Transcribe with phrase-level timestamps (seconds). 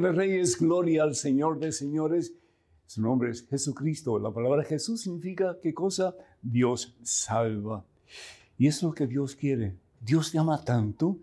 [0.00, 2.32] de Reyes, gloria al Señor de Señores.
[2.86, 4.18] Su nombre es Jesucristo.
[4.18, 6.14] La palabra Jesús significa qué cosa?
[6.40, 7.84] Dios salva.
[8.56, 9.76] Y es lo que Dios quiere.
[10.00, 11.18] Dios te ama tanto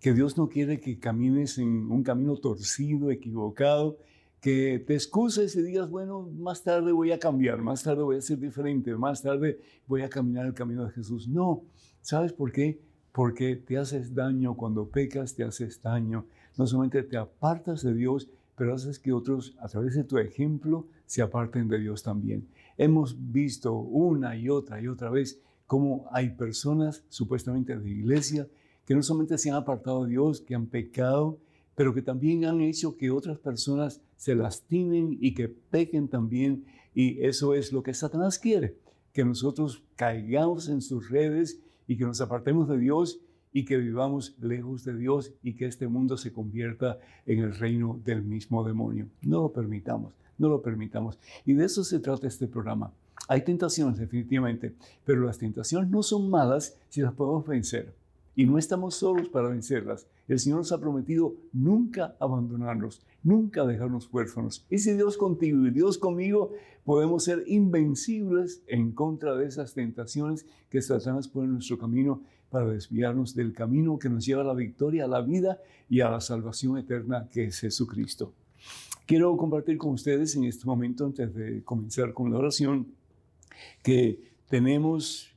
[0.00, 3.98] que Dios no quiere que camines en un camino torcido, equivocado,
[4.40, 8.22] que te excuses y digas, bueno, más tarde voy a cambiar, más tarde voy a
[8.22, 11.28] ser diferente, más tarde voy a caminar el camino de Jesús.
[11.28, 11.64] No,
[12.00, 12.80] ¿sabes por qué?
[13.12, 16.26] Porque te haces daño, cuando pecas te haces daño.
[16.56, 20.86] No solamente te apartas de Dios, pero haces que otros, a través de tu ejemplo,
[21.06, 22.46] se aparten de Dios también.
[22.76, 28.48] Hemos visto una y otra y otra vez cómo hay personas supuestamente de iglesia
[28.84, 31.38] que no solamente se han apartado de Dios, que han pecado,
[31.76, 36.64] pero que también han hecho que otras personas se lastimen y que pequen también.
[36.94, 38.76] Y eso es lo que Satanás quiere,
[39.12, 43.20] que nosotros caigamos en sus redes y que nos apartemos de Dios
[43.52, 48.00] y que vivamos lejos de Dios y que este mundo se convierta en el reino
[48.04, 49.08] del mismo demonio.
[49.22, 51.18] No lo permitamos, no lo permitamos.
[51.44, 52.92] Y de eso se trata este programa.
[53.28, 57.94] Hay tentaciones, definitivamente, pero las tentaciones no son malas si las podemos vencer.
[58.34, 60.06] Y no estamos solos para vencerlas.
[60.26, 64.64] El Señor nos ha prometido nunca abandonarnos, nunca dejarnos huérfanos.
[64.70, 66.52] Y si Dios contigo y Dios conmigo,
[66.84, 72.66] podemos ser invencibles en contra de esas tentaciones que Satanás pone en nuestro camino para
[72.66, 76.20] desviarnos del camino que nos lleva a la victoria, a la vida y a la
[76.20, 78.32] salvación eterna que es Jesucristo.
[79.06, 82.86] Quiero compartir con ustedes en este momento, antes de comenzar con la oración,
[83.82, 85.30] que tenemos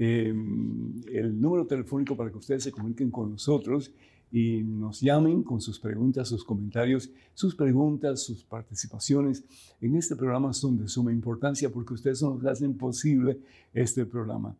[0.00, 3.90] Em, el número telefónico para que ustedes se comuniquen con nosotros
[4.30, 9.42] y nos llamen con sus preguntas, sus comentarios, sus preguntas, sus participaciones
[9.80, 13.40] en este programa son de suma importancia porque ustedes nos hacen posible
[13.74, 14.54] este programa.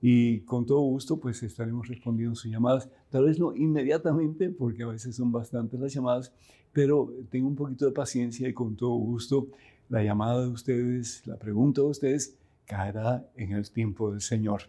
[0.00, 2.88] Y con todo gusto, pues estaremos respondiendo sus llamadas.
[3.10, 6.32] Tal vez no inmediatamente, porque a veces son bastantes las llamadas,
[6.72, 9.48] pero tengo un poquito de paciencia y con todo gusto
[9.88, 12.36] la llamada de ustedes, la pregunta de ustedes
[12.66, 14.62] caerá en el tiempo del Señor.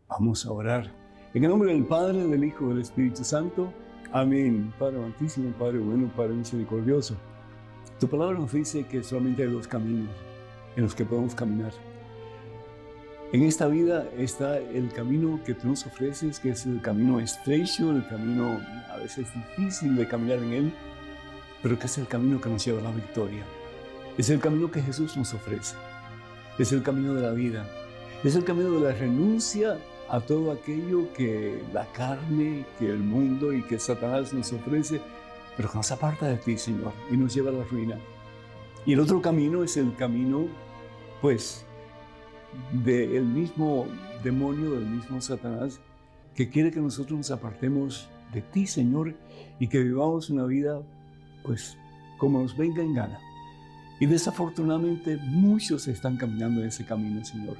[0.08, 0.94] Vamos a orar.
[1.34, 3.72] En el nombre del Padre, del Hijo del Espíritu Santo.
[4.12, 4.72] Amén.
[4.78, 7.16] Padre amantísimo, Padre bueno, Padre misericordioso.
[7.98, 10.10] Tu palabra nos dice que solamente hay dos caminos
[10.76, 11.72] en los que podemos caminar.
[13.32, 17.90] En esta vida está el camino que tú nos ofreces, que es el camino estrecho,
[17.90, 18.60] el camino
[18.94, 20.72] a veces difícil de caminar en él,
[21.64, 23.44] pero que es el camino que nos lleva a la victoria.
[24.18, 25.76] Es el camino que Jesús nos ofrece.
[26.58, 27.68] Es el camino de la vida.
[28.24, 29.78] Es el camino de la renuncia
[30.08, 35.00] a todo aquello que la carne, que el mundo y que Satanás nos ofrece
[35.56, 37.98] pero que nos aparta de ti, Señor, y nos lleva a la ruina.
[38.84, 40.46] Y el otro camino es el camino,
[41.22, 41.64] pues,
[42.72, 43.86] del mismo
[44.22, 45.80] demonio, del mismo Satanás,
[46.34, 49.14] que quiere que nosotros nos apartemos de ti, Señor,
[49.58, 50.82] y que vivamos una vida,
[51.42, 51.76] pues,
[52.18, 53.18] como nos venga en gana.
[53.98, 57.56] Y desafortunadamente muchos están caminando en ese camino, Señor.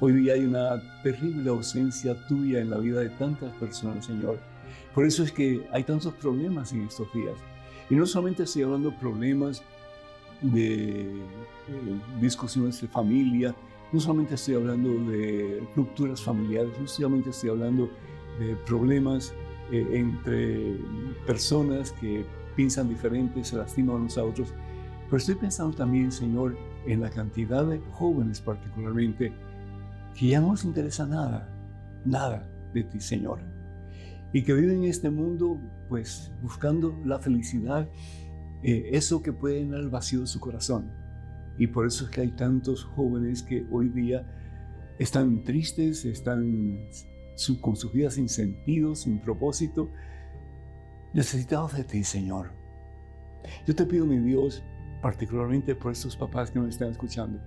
[0.00, 4.52] Hoy día hay una terrible ausencia tuya en la vida de tantas personas, Señor
[4.94, 7.34] por eso es que hay tantos problemas en estos días.
[7.88, 9.62] Y no solamente estoy hablando de problemas
[10.40, 11.22] de
[12.20, 13.54] discusiones de familia,
[13.92, 17.90] No solamente estoy hablando de rupturas familiares, no solamente estoy hablando
[18.38, 19.34] de problemas
[19.70, 20.78] eh, entre
[21.26, 22.24] personas que
[22.56, 24.54] piensan diferentes, se lastiman unos a otros,
[25.12, 26.56] pero estoy pensando también, Señor,
[26.86, 29.30] en la cantidad de jóvenes particularmente
[30.14, 31.54] que ya no les interesa nada,
[32.06, 33.40] nada de ti, Señor.
[34.32, 35.60] Y que viven en este mundo,
[35.90, 37.90] pues, buscando la felicidad,
[38.62, 40.90] eh, eso que puede llenar el vacío de su corazón.
[41.58, 44.26] Y por eso es que hay tantos jóvenes que hoy día
[44.98, 46.88] están tristes, están
[47.60, 49.90] con sus vidas sin sentido, sin propósito,
[51.12, 52.52] necesitados de ti, Señor.
[53.66, 54.64] Yo te pido, mi Dios,
[55.02, 57.38] particularmente por estos papás que nos están escuchando,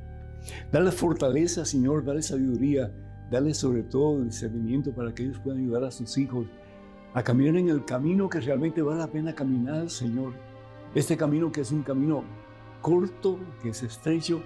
[0.72, 2.92] dale fortaleza, Señor, dale sabiduría,
[3.31, 6.46] dale sobre todo discernimiento para que ellos puedan ayudar a sus hijos
[7.16, 10.34] a caminar en el camino que realmente vale la pena caminar, Señor.
[10.94, 12.25] Este camino que es un camino
[12.81, 14.44] corto, que es estrecho,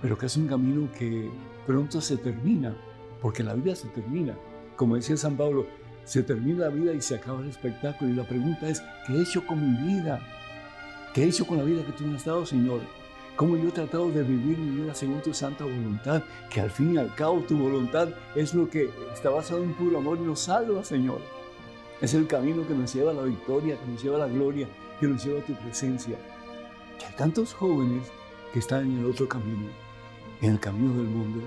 [0.00, 1.30] pero que es un camino que
[1.66, 2.74] pronto se termina,
[3.20, 4.34] porque la vida se termina.
[4.76, 5.66] Como decía San Pablo,
[6.04, 8.10] se termina la vida y se acaba el espectáculo.
[8.10, 10.20] Y la pregunta es, ¿qué he hecho con mi vida?
[11.14, 12.80] ¿Qué he hecho con la vida que tú me has dado, Señor?
[13.34, 16.22] ¿Cómo yo he tratado de vivir mi vida según tu santa voluntad?
[16.48, 19.98] Que al fin y al cabo tu voluntad es lo que está basado en puro
[19.98, 21.20] amor y nos salva, Señor.
[22.00, 24.68] Es el camino que nos lleva a la victoria, que nos lleva a la gloria,
[25.00, 26.16] que nos lleva a tu presencia.
[26.98, 28.06] Que hay tantos jóvenes
[28.52, 29.66] que están en el otro camino,
[30.40, 31.40] en el camino del mundo,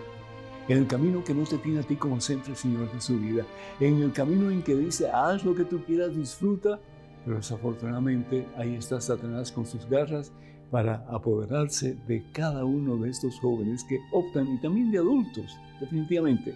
[0.68, 3.46] en el camino que no te tiene a ti como centro, Señor, de su vida,
[3.80, 6.82] en el camino en que dice, haz lo que tú quieras, disfruta,
[7.26, 10.32] pero desafortunadamente ahí está Satanás con sus garras
[10.72, 16.56] para apoderarse de cada uno de estos jóvenes que optan, y también de adultos, definitivamente,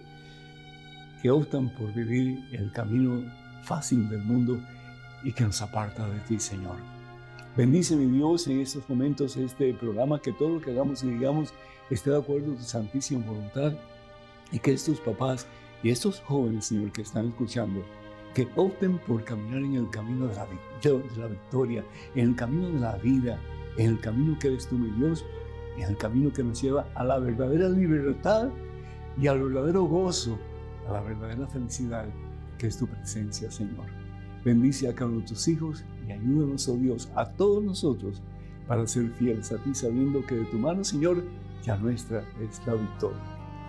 [1.22, 3.22] que optan por vivir el camino
[3.62, 4.58] fácil del mundo
[5.22, 6.76] y que nos aparta de ti, Señor.
[7.56, 11.52] Bendice mi Dios en estos momentos este programa, que todo lo que hagamos y digamos
[11.90, 13.72] esté de acuerdo con tu santísima voluntad
[14.52, 15.46] y que estos papás
[15.82, 17.84] y estos jóvenes, Señor, que están escuchando,
[18.34, 20.46] que opten por caminar en el camino de la,
[21.26, 21.84] victoria,
[22.14, 23.38] en el camino de la vida,
[23.76, 25.24] en el camino que eres tú, mi Dios,
[25.76, 28.48] en el camino que nos lleva a la verdadera libertad
[29.20, 30.38] y al verdadero gozo,
[30.88, 32.06] a la verdadera felicidad
[32.58, 33.86] que es tu presencia, Señor.
[34.44, 38.22] Bendice a cada uno de tus hijos y ayúdanos, oh Dios, a todos nosotros
[38.66, 41.24] para ser fieles a ti, sabiendo que de tu mano, Señor,
[41.62, 43.18] ya nuestra es la victoria.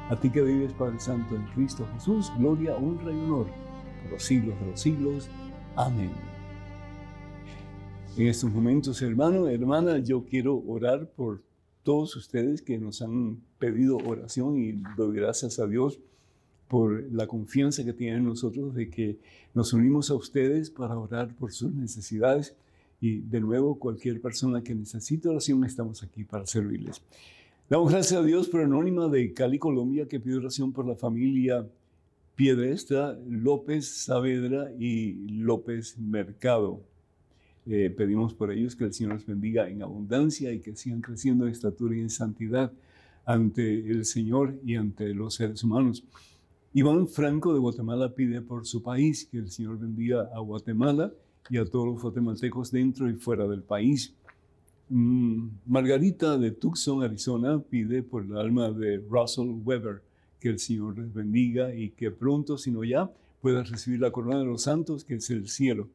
[0.10, 3.69] A ti que vives, Padre Santo, en Cristo Jesús, gloria, honra y honor
[4.02, 5.30] por los siglos de los siglos.
[5.76, 6.12] Amén.
[8.18, 11.42] En estos momentos, hermano, hermana, yo quiero orar por
[11.84, 16.00] todos ustedes que nos han pedido oración y doy gracias a Dios
[16.68, 19.18] por la confianza que tienen en nosotros de que
[19.54, 22.56] nos unimos a ustedes para orar por sus necesidades.
[23.02, 27.02] Y de nuevo, cualquier persona que necesite oración, estamos aquí para servirles.
[27.70, 31.66] Damos gracias a Dios por Anónima de Cali, Colombia, que pide oración por la familia
[32.40, 36.82] Piedrestra, López Saavedra y López Mercado.
[37.66, 41.46] Eh, pedimos por ellos que el Señor los bendiga en abundancia y que sigan creciendo
[41.46, 42.72] en estatura y en santidad
[43.26, 46.06] ante el Señor y ante los seres humanos.
[46.74, 51.12] Iván Franco de Guatemala pide por su país que el Señor bendiga a Guatemala
[51.50, 54.14] y a todos los guatemaltecos dentro y fuera del país.
[54.88, 60.04] Mm, Margarita de Tucson, Arizona, pide por el alma de Russell Weber
[60.40, 64.40] que el Señor les bendiga y que pronto, si no ya, pueda recibir la corona
[64.40, 65.90] de los santos, que es el cielo.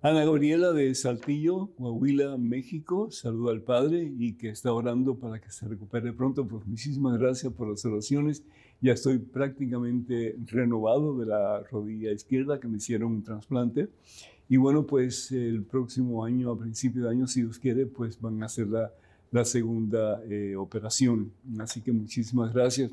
[0.00, 5.50] Ana Gabriela de Saltillo, Coahuila, México, saluda al Padre y que está orando para que
[5.50, 6.46] se recupere pronto.
[6.46, 8.44] Pues muchísimas gracias por las oraciones.
[8.80, 13.88] Ya estoy prácticamente renovado de la rodilla izquierda que me hicieron un trasplante.
[14.48, 18.40] Y bueno, pues el próximo año, a principio de año, si Dios quiere, pues van
[18.44, 18.92] a hacer la,
[19.32, 21.32] la segunda eh, operación.
[21.58, 22.92] Así que muchísimas gracias.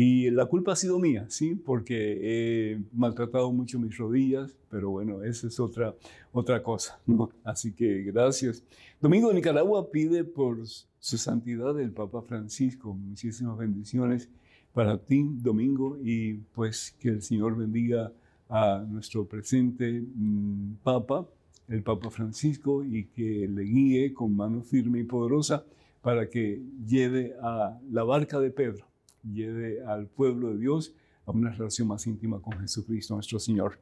[0.00, 1.56] Y la culpa ha sido mía, ¿sí?
[1.56, 5.92] Porque he maltratado mucho mis rodillas, pero bueno, esa es otra,
[6.30, 7.30] otra cosa, ¿no?
[7.42, 8.62] Así que gracias.
[9.00, 12.94] Domingo de Nicaragua pide por su santidad el Papa Francisco.
[12.94, 14.28] Muchísimas bendiciones
[14.72, 18.12] para ti, Domingo, y pues que el Señor bendiga
[18.48, 21.26] a nuestro presente mm, Papa,
[21.66, 25.64] el Papa Francisco, y que le guíe con mano firme y poderosa
[26.02, 28.87] para que lleve a la barca de Pedro,
[29.22, 30.94] lleve al pueblo de Dios
[31.26, 33.78] a una relación más íntima con Jesucristo nuestro Señor.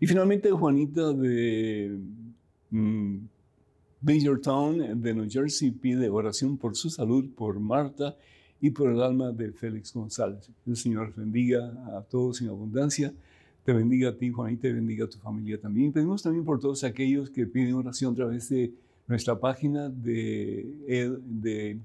[0.00, 1.98] Y finalmente Juanita de
[2.70, 3.16] mm,
[4.42, 8.16] Town, de New Jersey, pide oración por su salud, por Marta
[8.60, 10.50] y por el alma de Félix González.
[10.66, 11.66] El Señor bendiga
[11.96, 13.12] a todos en abundancia
[13.68, 15.92] te bendiga a ti, Juan, y te bendiga a tu familia también.
[15.92, 18.72] Pedimos también por todos aquellos que piden oración a través de
[19.06, 21.78] nuestra página de, de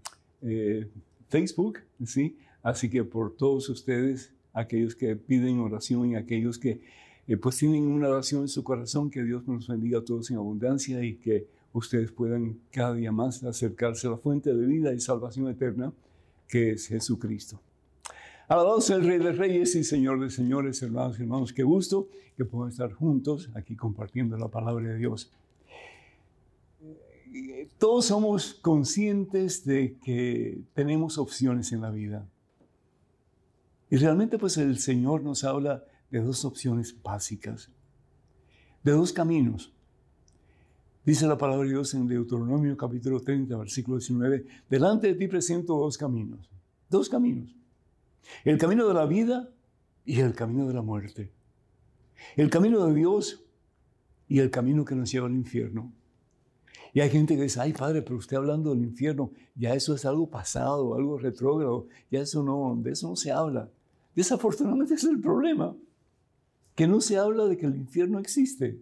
[0.43, 0.87] eh,
[1.27, 2.37] Facebook, ¿sí?
[2.63, 6.81] Así que por todos ustedes, aquellos que piden oración y aquellos que
[7.27, 10.37] eh, pues tienen una oración en su corazón, que Dios nos bendiga a todos en
[10.37, 14.99] abundancia y que ustedes puedan cada día más acercarse a la fuente de vida y
[14.99, 15.93] salvación eterna,
[16.47, 17.59] que es Jesucristo.
[18.47, 21.53] Alabado sea el Rey de Reyes y Señor de Señores, hermanos y hermanos.
[21.53, 25.31] Qué gusto que puedan estar juntos aquí compartiendo la palabra de Dios.
[27.77, 32.27] Todos somos conscientes de que tenemos opciones en la vida.
[33.93, 37.69] Y realmente pues el Señor nos habla de dos opciones básicas,
[38.81, 39.71] de dos caminos.
[41.05, 45.77] Dice la palabra de Dios en Deuteronomio capítulo 30, versículo 19, delante de ti presento
[45.77, 46.49] dos caminos,
[46.89, 47.55] dos caminos.
[48.43, 49.51] El camino de la vida
[50.05, 51.31] y el camino de la muerte.
[52.35, 53.45] El camino de Dios
[54.27, 55.93] y el camino que nos lleva al infierno.
[56.93, 60.03] Y hay gente que dice, ay padre, pero usted hablando del infierno, ya eso es
[60.03, 63.69] algo pasado, algo retrógrado, ya eso no, de eso no se habla.
[64.15, 65.75] Desafortunadamente es el problema,
[66.75, 68.79] que no se habla de que el infierno existe,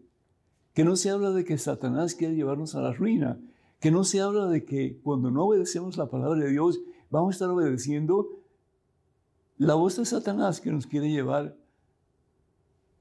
[0.73, 3.39] que no se habla de que Satanás quiere llevarnos a la ruina,
[3.79, 7.35] que no se habla de que cuando no obedecemos la palabra de Dios, vamos a
[7.35, 8.29] estar obedeciendo
[9.57, 11.55] la voz de Satanás que nos quiere llevar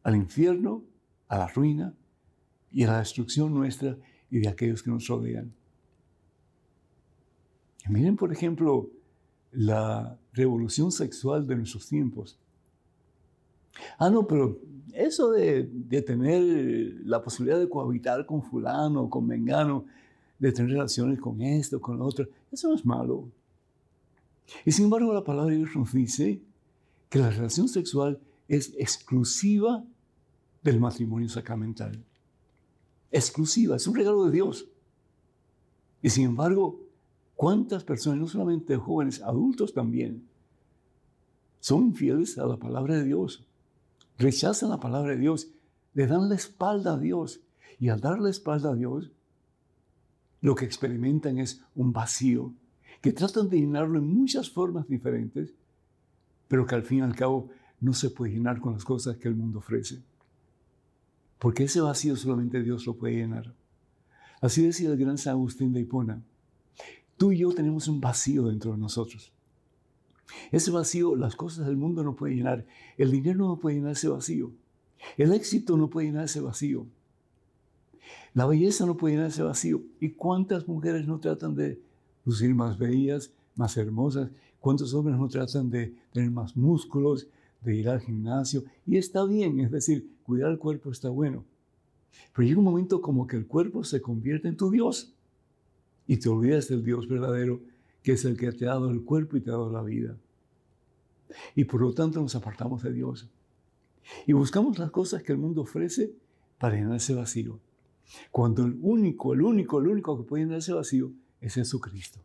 [0.02, 0.82] al infierno,
[1.28, 1.94] a la ruina
[2.72, 3.96] y a la destrucción nuestra
[4.30, 5.52] y de aquellos que nos rodean.
[7.88, 8.90] miren, por ejemplo,
[9.52, 12.38] la revolución sexual de nuestros tiempos.
[13.98, 14.58] Ah, no, pero
[14.92, 15.64] eso de,
[16.06, 19.84] tener la posibilidad de cohabitar con fulano, con mengano,
[20.38, 23.28] de tener relaciones con esto, con lo otro, eso no es malo.
[24.64, 26.40] Y sin embargo la palabra de Dios nos dice
[27.08, 29.84] que la relación sexual es exclusiva
[30.62, 32.02] del matrimonio sacramental.
[33.12, 34.66] Exclusiva, es un regalo de Dios.
[36.02, 36.80] Y sin embargo,
[37.40, 40.28] ¿cuántas personas, no solamente jóvenes, adultos también,
[41.58, 43.46] son infieles a la palabra de Dios?
[44.18, 45.48] Rechazan la palabra de Dios,
[45.94, 47.40] le dan la espalda a Dios.
[47.78, 49.10] Y al dar la espalda a Dios,
[50.42, 52.52] lo que experimentan es un vacío,
[53.00, 55.54] que tratan de llenarlo en muchas formas diferentes,
[56.46, 57.48] pero que al fin y al cabo
[57.80, 60.02] no se puede llenar con las cosas que el mundo ofrece.
[61.38, 63.54] Porque ese vacío solamente Dios lo puede llenar.
[64.42, 66.22] Así decía el gran San Agustín de Hipona.
[67.20, 69.30] Tú y yo tenemos un vacío dentro de nosotros.
[70.50, 72.64] Ese vacío, las cosas del mundo no pueden llenar.
[72.96, 74.52] El dinero no puede llenar ese vacío.
[75.18, 76.86] El éxito no puede llenar ese vacío.
[78.32, 79.82] La belleza no puede llenar ese vacío.
[80.00, 81.78] ¿Y cuántas mujeres no tratan de
[82.24, 87.28] lucir más bellas, más hermosas ¿Cuántos hombres no tratan de tener más músculos,
[87.60, 88.64] de ir al gimnasio?
[88.86, 91.44] Y está bien, es decir, cuidar el cuerpo está bueno.
[92.34, 95.12] Pero llega un momento como que el cuerpo se convierte en tu Dios
[96.10, 97.60] y te olvidas del Dios verdadero,
[98.02, 100.18] que es el que te ha dado el cuerpo y te ha dado la vida.
[101.54, 103.30] Y por lo tanto nos apartamos de Dios.
[104.26, 106.12] Y buscamos las cosas que el mundo ofrece
[106.58, 107.60] para llenar ese vacío.
[108.32, 112.18] Cuando el único, el único, el único que puede llenar ese vacío es Jesucristo.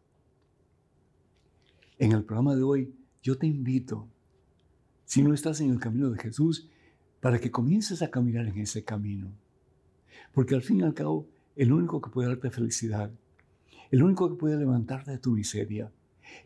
[2.00, 4.08] En el programa de hoy, yo te invito,
[5.04, 6.68] si no estás en el camino de Jesús,
[7.22, 9.32] para que comiences a caminar en ese camino.
[10.34, 13.12] Porque al fin y al cabo, el único que puede darte felicidad,
[13.96, 15.90] el único que puede levantarte de tu miseria,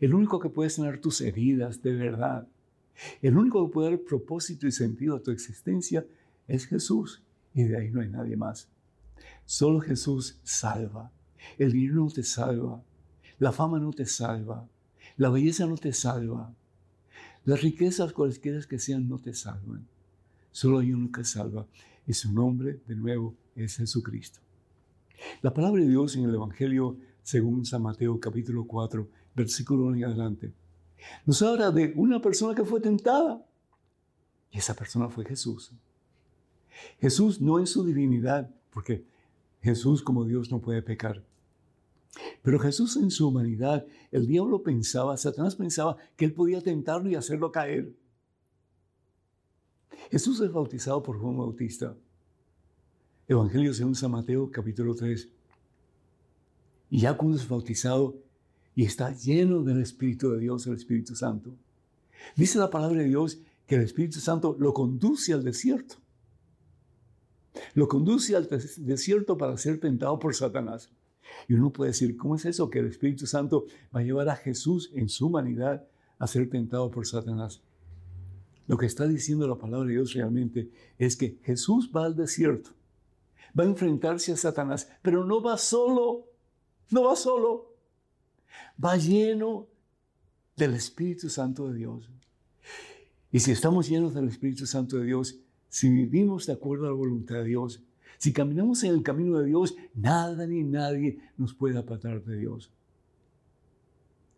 [0.00, 2.46] el único que puede sanar tus heridas de verdad,
[3.22, 6.06] el único que puede dar propósito y sentido a tu existencia
[6.46, 7.24] es Jesús.
[7.52, 8.68] Y de ahí no hay nadie más.
[9.44, 11.10] Solo Jesús salva.
[11.58, 12.84] El dinero no te salva.
[13.40, 14.68] La fama no te salva.
[15.16, 16.54] La belleza no te salva.
[17.44, 19.88] Las riquezas, cualesquiera que sean, no te salvan.
[20.52, 21.66] Solo hay uno que salva.
[22.06, 24.38] Y su nombre, de nuevo, es Jesucristo.
[25.42, 30.04] La palabra de Dios en el Evangelio, según San Mateo capítulo 4, versículo 1 en
[30.04, 30.52] adelante,
[31.24, 33.44] nos habla de una persona que fue tentada.
[34.50, 35.72] Y esa persona fue Jesús.
[37.00, 39.04] Jesús no en su divinidad, porque
[39.62, 41.24] Jesús como Dios no puede pecar.
[42.42, 47.14] Pero Jesús en su humanidad, el diablo pensaba, Satanás pensaba que él podía tentarlo y
[47.14, 47.94] hacerlo caer.
[50.10, 51.94] Jesús es bautizado por Juan Bautista.
[53.28, 55.28] Evangelio según San Mateo, capítulo 3.
[56.90, 58.16] Y ya cuando es bautizado
[58.74, 61.54] y está lleno del Espíritu de Dios, el Espíritu Santo,
[62.36, 65.96] dice la palabra de Dios que el Espíritu Santo lo conduce al desierto.
[67.74, 70.90] Lo conduce al desierto para ser tentado por Satanás.
[71.48, 74.36] Y uno puede decir, ¿cómo es eso que el Espíritu Santo va a llevar a
[74.36, 75.86] Jesús en su humanidad
[76.18, 77.62] a ser tentado por Satanás?
[78.66, 82.70] Lo que está diciendo la palabra de Dios realmente es que Jesús va al desierto,
[83.58, 86.29] va a enfrentarse a Satanás, pero no va solo,
[86.90, 87.74] no va solo,
[88.82, 89.66] va lleno
[90.56, 92.10] del Espíritu Santo de Dios.
[93.32, 96.94] Y si estamos llenos del Espíritu Santo de Dios, si vivimos de acuerdo a la
[96.94, 97.82] voluntad de Dios,
[98.18, 102.70] si caminamos en el camino de Dios, nada ni nadie nos puede apartar de Dios.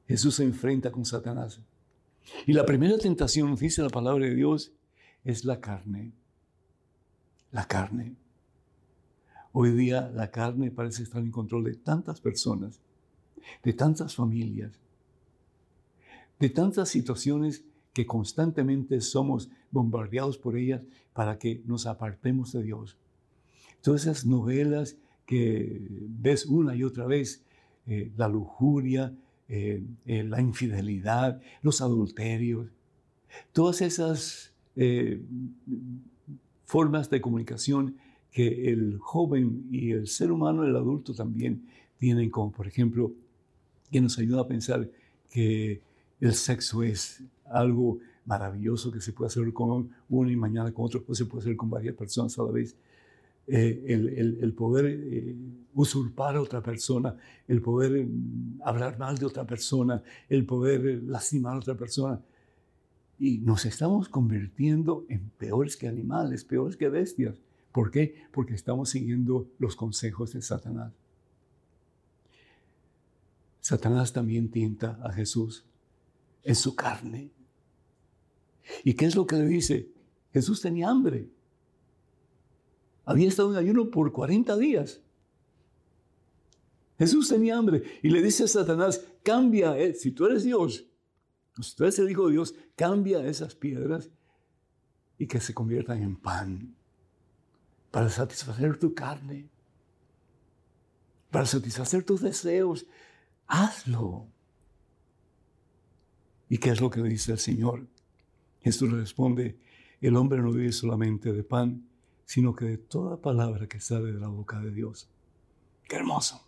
[0.06, 1.60] Jesús se enfrenta con Satanás.
[2.46, 4.72] Y la primera tentación, dice la palabra de Dios,
[5.24, 6.12] es la carne.
[7.50, 8.14] La carne.
[9.54, 12.80] Hoy día la carne parece estar en control de tantas personas,
[13.62, 14.72] de tantas familias,
[16.40, 20.80] de tantas situaciones que constantemente somos bombardeados por ellas
[21.12, 22.96] para que nos apartemos de Dios.
[23.82, 27.42] Todas esas novelas que ves una y otra vez,
[27.86, 29.14] eh, la lujuria,
[29.48, 32.68] eh, eh, la infidelidad, los adulterios,
[33.52, 34.50] todas esas
[36.64, 37.96] formas de comunicación
[38.32, 41.62] que el joven y el ser humano, el adulto también
[41.98, 43.12] tienen, como por ejemplo,
[43.90, 44.88] que nos ayuda a pensar
[45.30, 45.80] que
[46.18, 51.02] el sexo es algo maravilloso que se puede hacer con uno y mañana con otro,
[51.02, 52.74] pues se puede hacer con varias personas a la vez.
[53.48, 55.34] Eh, el, poder eh,
[55.74, 57.16] usurpar a otra persona,
[57.48, 62.20] el poder mm, hablar mal de otra persona, el poder lastimar a otra persona.
[63.18, 67.36] Y nos estamos convirtiendo en peores que animales, peores que bestias.
[67.72, 68.26] ¿Por qué?
[68.32, 70.92] Porque estamos siguiendo los consejos de Satanás.
[73.60, 75.64] Satanás también tienta a Jesús
[76.42, 77.30] en su carne.
[78.84, 79.90] ¿Y qué es lo que le dice?
[80.32, 81.30] Jesús tenía hambre.
[83.04, 85.00] Había estado en ayuno por 40 días.
[86.98, 90.86] Jesús tenía hambre y le dice a Satanás, cambia, eh, si tú eres Dios,
[91.60, 94.10] si tú eres el Hijo de Dios, cambia esas piedras
[95.18, 96.76] y que se conviertan en pan
[97.92, 99.48] para satisfacer tu carne,
[101.30, 102.86] para satisfacer tus deseos.
[103.46, 104.26] Hazlo.
[106.48, 107.86] ¿Y qué es lo que dice el Señor?
[108.62, 109.58] Jesús responde,
[110.00, 111.86] el hombre no vive solamente de pan,
[112.24, 115.08] sino que de toda palabra que sale de la boca de Dios.
[115.86, 116.42] ¡Qué hermoso!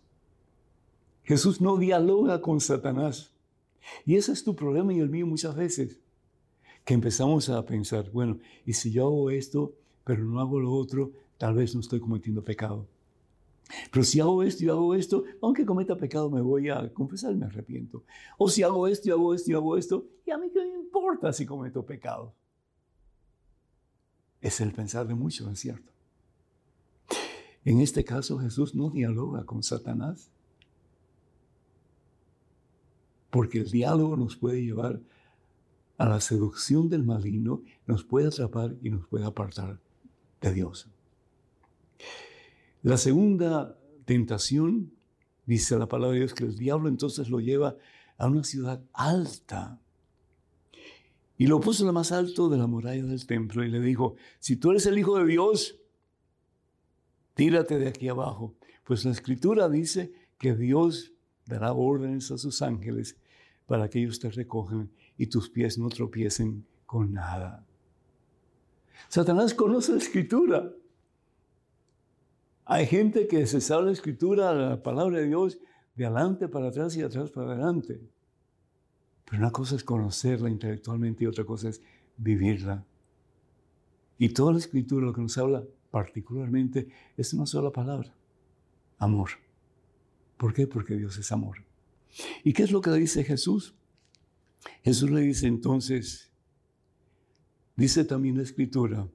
[1.25, 3.35] Jesús no dialoga con Satanás.
[4.07, 6.01] Y ese es tu problema y el mío muchas veces.
[6.87, 11.13] Que empezamos a pensar, bueno, y si yo hago esto, pero no hago lo otro,
[11.39, 12.87] tal vez no estoy cometiendo pecado.
[13.91, 17.47] Pero si hago esto y hago esto, aunque cometa pecado, me voy a confesar me
[17.47, 18.05] arrepiento.
[18.37, 20.79] O si hago esto y hago esto y hago esto, y a mí qué me
[20.79, 22.35] importa si cometo pecado.
[24.41, 25.91] Es el pensar de muchos, ¿es cierto?
[27.65, 30.31] En este caso Jesús no dialoga con Satanás,
[33.31, 35.01] porque el diálogo nos puede llevar
[35.97, 39.81] a la seducción del maligno, nos puede atrapar y nos puede apartar
[40.41, 40.94] de Dios.
[42.85, 44.93] La segunda tentación,
[45.47, 47.79] dice la palabra de Dios, que el diablo entonces lo lleva
[48.19, 49.81] a una ciudad alta.
[51.39, 54.17] Y lo puso en lo más alto de la muralla del templo y le dijo,
[54.39, 55.81] si tú eres el Hijo de Dios,
[57.33, 58.55] tírate de aquí abajo.
[58.85, 61.15] Pues la escritura dice que Dios
[61.47, 63.17] dará órdenes a sus ángeles
[63.65, 67.65] para que ellos te recojan y tus pies no tropiecen con nada.
[69.09, 70.71] Satanás conoce la escritura.
[72.67, 75.59] Hay gente que se sabe la escritura, la palabra de Dios,
[75.95, 78.01] de adelante para atrás y de atrás para adelante.
[79.25, 81.83] Pero una cosa es conocerla intelectualmente y otra cosa es
[82.17, 82.85] vivirla.
[84.19, 88.15] Y toda la escritura lo que nos habla particularmente es una sola palabra,
[88.99, 89.31] amor.
[90.37, 90.67] ¿Por qué?
[90.67, 91.59] Porque Dios es amor.
[92.43, 93.75] ¿Y qué es lo que le dice Jesús?
[94.83, 96.31] Jesús le dice entonces,
[97.77, 99.09] dice también la escritura,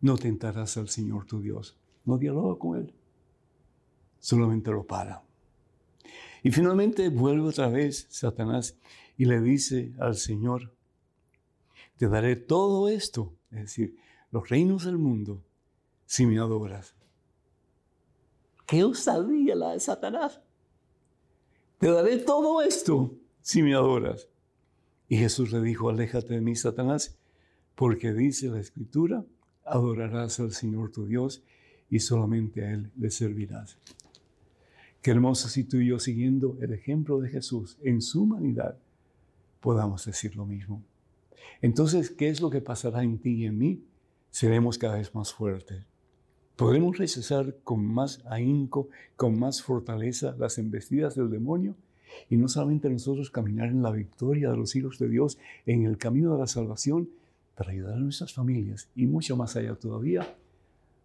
[0.00, 1.79] no tentarás al Señor tu Dios.
[2.04, 2.92] No dialoga con Él,
[4.18, 5.22] solamente lo para.
[6.42, 8.76] Y finalmente vuelve otra vez Satanás
[9.16, 10.72] y le dice al Señor,
[11.96, 13.96] te daré todo esto, es decir,
[14.30, 15.42] los reinos del mundo,
[16.06, 16.94] si me adoras.
[18.66, 20.40] ¿Qué osadía la de Satanás?
[21.78, 24.28] Te daré todo esto si me adoras.
[25.08, 27.18] Y Jesús le dijo, aléjate de mí, Satanás,
[27.74, 29.24] porque dice la Escritura,
[29.64, 31.42] adorarás al Señor tu Dios
[31.90, 33.76] y solamente a Él le servirás.
[35.02, 38.76] Qué hermoso si tú y yo, siguiendo el ejemplo de Jesús en su humanidad,
[39.60, 40.82] podamos decir lo mismo.
[41.62, 43.82] Entonces, ¿qué es lo que pasará en ti y en mí?
[44.30, 45.84] Seremos cada vez más fuertes.
[46.56, 51.74] Podremos rechazar con más ahínco, con más fortaleza las embestidas del demonio
[52.28, 55.96] y no solamente nosotros caminar en la victoria de los hijos de Dios en el
[55.96, 57.08] camino de la salvación
[57.56, 60.34] para ayudar a nuestras familias y mucho más allá todavía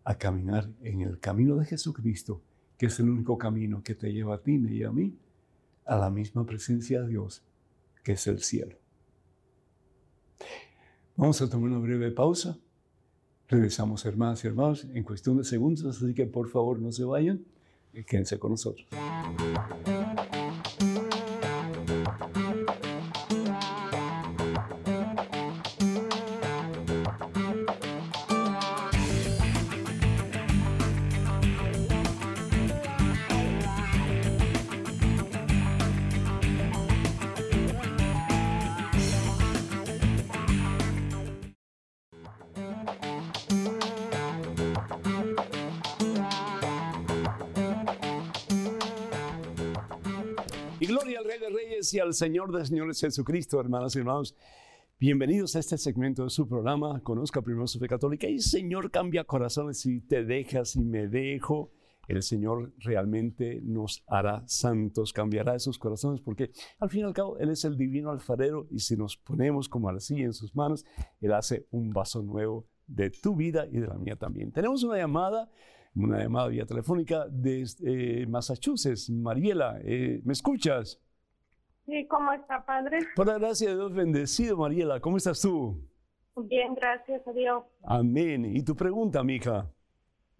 [0.06, 2.41] a caminar en el camino de Jesucristo,
[2.78, 5.18] que es el único camino que te lleva a ti y a mí
[5.86, 7.44] a la misma presencia de Dios
[8.04, 8.78] que es el cielo.
[11.18, 12.58] Vamos a tomar una breve pausa.
[13.48, 17.44] Regresamos, hermanas y hermanos, en cuestión de segundos, así que por favor no se vayan
[18.04, 18.86] quédense con nosotros.
[51.93, 54.36] Y al Señor de Señores Jesucristo, hermanas y hermanos.
[55.00, 58.28] Bienvenidos a este segmento de su programa, Conozca Primero su Fe Católica.
[58.28, 61.71] Y Señor cambia corazones si te dejas y me dejo.
[62.08, 67.38] El Señor realmente nos hará santos, cambiará esos corazones, porque al fin y al cabo
[67.38, 70.86] Él es el divino alfarero y si nos ponemos como así en sus manos,
[71.21, 74.52] Él hace un vaso nuevo de tu vida y de la mía también.
[74.52, 75.52] Tenemos una llamada
[75.95, 79.10] una llamada vía telefónica desde eh, Massachusetts.
[79.10, 81.00] Mariela, eh, ¿me escuchas?
[81.86, 83.00] Sí, ¿cómo está, padre?
[83.15, 85.00] Por la gracia de Dios, bendecido, Mariela.
[85.00, 85.78] ¿Cómo estás tú?
[86.36, 87.63] Bien, gracias a Dios.
[87.84, 88.45] Amén.
[88.45, 89.71] ¿Y tu pregunta, mija?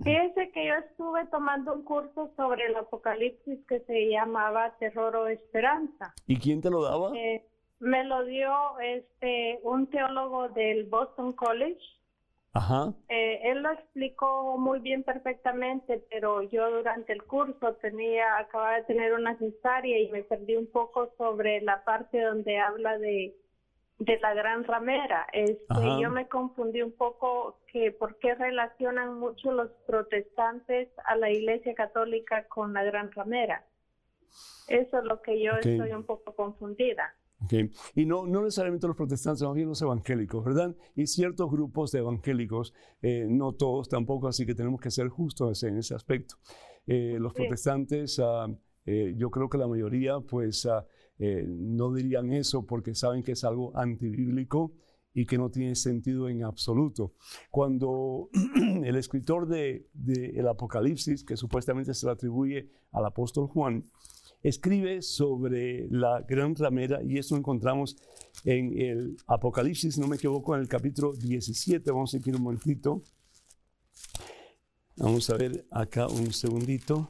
[0.04, 5.28] Fíjese que yo estuve tomando un curso sobre el apocalipsis que se llamaba Terror o
[5.28, 6.14] Esperanza.
[6.28, 7.16] ¿Y quién te lo daba?
[7.16, 7.46] Eh,
[7.80, 11.80] me lo dio este un teólogo del Boston College
[12.56, 12.94] Ajá.
[13.10, 18.84] Eh, él lo explicó muy bien perfectamente, pero yo durante el curso tenía, acababa de
[18.84, 23.34] tener una cesárea y me perdí un poco sobre la parte donde habla de,
[24.00, 25.28] de la gran ramera.
[25.34, 31.30] Este, yo me confundí un poco que por qué relacionan mucho los protestantes a la
[31.30, 33.64] Iglesia Católica con la gran ramera.
[34.70, 37.14] Eso es lo que yo estoy un poco confundida.
[37.96, 40.76] Y no, no necesariamente los protestantes, más bien los evangélicos, ¿verdad?
[40.96, 45.64] Y ciertos grupos de evangélicos, eh, no todos tampoco, así que tenemos que ser justos
[45.64, 46.36] en ese aspecto.
[46.88, 48.48] Eh, los protestantes, ah,
[48.86, 50.86] eh, yo creo que la mayoría, pues, ah,
[51.18, 54.74] no dirían eso porque saben que es algo antibíblico
[55.14, 57.14] y que no tiene sentido en absoluto.
[57.50, 58.30] Cuando
[58.84, 63.90] el escritor de, de el Apocalipsis, que supuestamente se le atribuye al apóstol Juan,
[64.48, 67.98] escribe sobre la gran ramera y eso encontramos
[68.44, 71.90] en el Apocalipsis, no me equivoco, en el capítulo 17.
[71.92, 73.02] Vamos a ir un momentito.
[74.98, 77.10] Vamos a ver acá un segundito.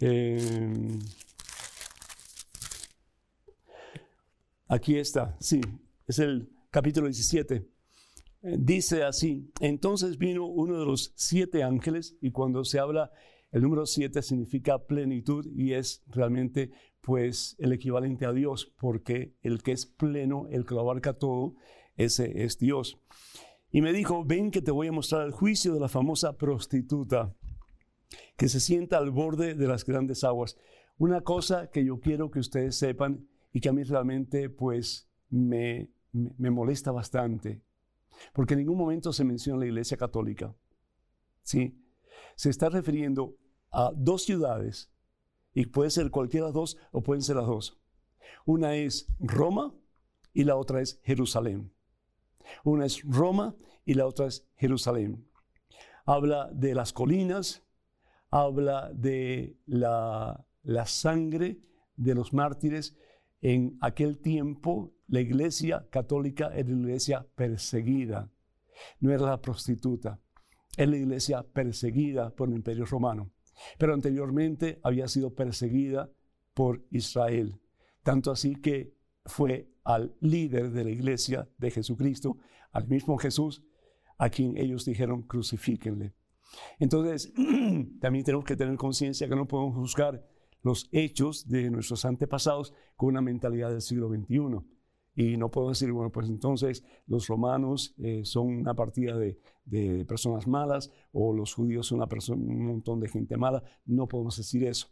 [0.00, 0.98] Em,
[4.66, 5.60] aquí está, sí,
[6.06, 7.68] es el capítulo 17.
[8.40, 13.12] Eh, dice así, entonces vino uno de los siete ángeles y cuando se habla
[13.50, 19.62] el número 7 significa plenitud y es realmente pues el equivalente a Dios, porque el
[19.62, 21.54] que es pleno, el que lo abarca todo,
[21.96, 23.00] ese es Dios.
[23.70, 27.34] Y me dijo, ven que te voy a mostrar el juicio de la famosa prostituta,
[28.36, 30.56] que se sienta al borde de las grandes aguas.
[30.98, 35.90] Una cosa que yo quiero que ustedes sepan y que a mí realmente pues me,
[36.12, 37.62] me, molesta bastante,
[38.32, 40.54] porque en ningún momento se menciona la Iglesia Católica.
[41.42, 41.78] ¿Sí?
[42.36, 43.36] Se está refiriendo
[43.70, 44.90] a dos ciudades,
[45.54, 47.80] y puede ser cualquiera de dos o pueden ser las dos.
[48.46, 49.74] Una es Roma
[50.32, 51.72] y la otra es Jerusalén.
[52.64, 55.26] Una es Roma y la otra es Jerusalén.
[56.04, 57.64] Habla de las colinas,
[58.30, 61.60] habla de la, la sangre
[61.96, 62.96] de los mártires.
[63.40, 68.30] En aquel tiempo la iglesia católica era una iglesia perseguida,
[69.00, 70.20] no era la prostituta
[70.78, 73.32] es la iglesia perseguida por el imperio romano,
[73.78, 76.10] pero anteriormente había sido perseguida
[76.54, 77.60] por Israel,
[78.04, 78.94] tanto así que
[79.26, 82.38] fue al líder de la iglesia de Jesucristo,
[82.70, 83.64] al mismo Jesús,
[84.18, 86.14] a quien ellos dijeron crucifíquenle.
[86.78, 87.32] Entonces,
[88.00, 90.24] también tenemos que tener conciencia que no podemos juzgar
[90.62, 94.64] los hechos de nuestros antepasados con una mentalidad del siglo XXI.
[95.18, 99.36] Y no puedo decir, bueno, pues entonces los romanos eh, son una partida de,
[100.06, 103.64] personas malas o los judíos son una un montón de gente mala.
[103.84, 104.86] No podemos decir eso,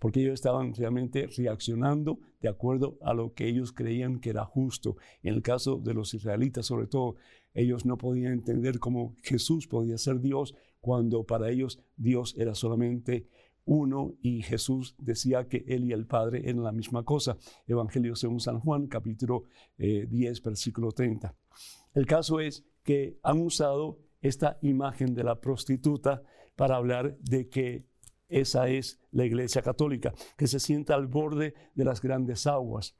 [0.00, 4.96] porque ellos estaban realmente reaccionando de acuerdo a lo que ellos creían que era justo.
[5.22, 7.14] En el caso de los israelitas, sobre todo,
[7.54, 13.28] ellos no podían entender cómo Jesús podía ser Dios cuando para ellos Dios era solamente
[13.68, 17.36] uno y Jesús decía que él y el Padre eran la misma cosa.
[17.66, 19.44] Evangelio según San Juan, capítulo
[19.76, 21.36] 10, eh, versículo 30.
[21.92, 26.22] El caso es que han usado esta imagen de la prostituta
[26.56, 27.86] para hablar de que
[28.28, 32.96] esa es la iglesia católica, que se sienta al borde de las grandes aguas.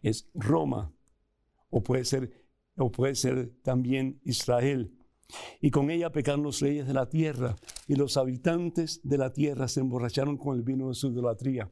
[0.00, 0.94] Es Roma
[1.68, 2.32] o puede ser,
[2.76, 4.97] o puede ser también Israel.
[5.60, 9.68] Y con ella pecaron los reyes de la tierra, y los habitantes de la tierra
[9.68, 11.70] se emborracharon con el vino de su idolatría.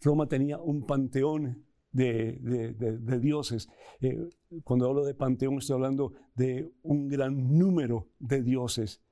[0.00, 3.68] Roma tenía un panteón de, dioses.
[4.00, 4.28] Eh,
[4.64, 9.02] cuando hablo de panteón estoy hablando de un gran número de dioses.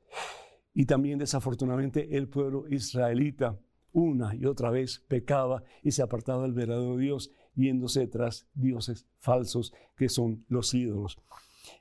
[0.75, 3.59] Y también desafortunadamente el pueblo israelita
[3.93, 9.73] una y otra vez pecaba y se apartaba del verdadero Dios, yéndose tras dioses falsos
[9.97, 11.17] que son los ídolos.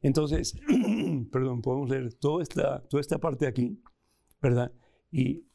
[0.02, 0.56] Entonces,
[1.34, 3.82] perdón, podemos leer toda esta, toda esta parte aquí,
[4.42, 4.72] ¿verdad?
[5.12, 5.46] Y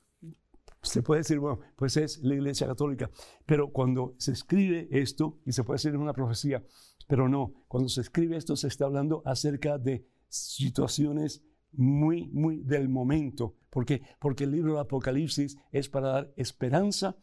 [0.83, 3.11] se puede decir, bueno, pues es la Iglesia Católica,
[3.47, 6.65] pero cuando se escribe esto, y se puede decir en una profecía,
[7.07, 12.89] pero no, cuando se escribe esto se está hablando acerca de situaciones muy, muy del
[12.89, 13.55] momento.
[13.71, 14.03] ¿Por qué?
[14.19, 17.17] Porque el libro de Apocalipsis es para dar esperanza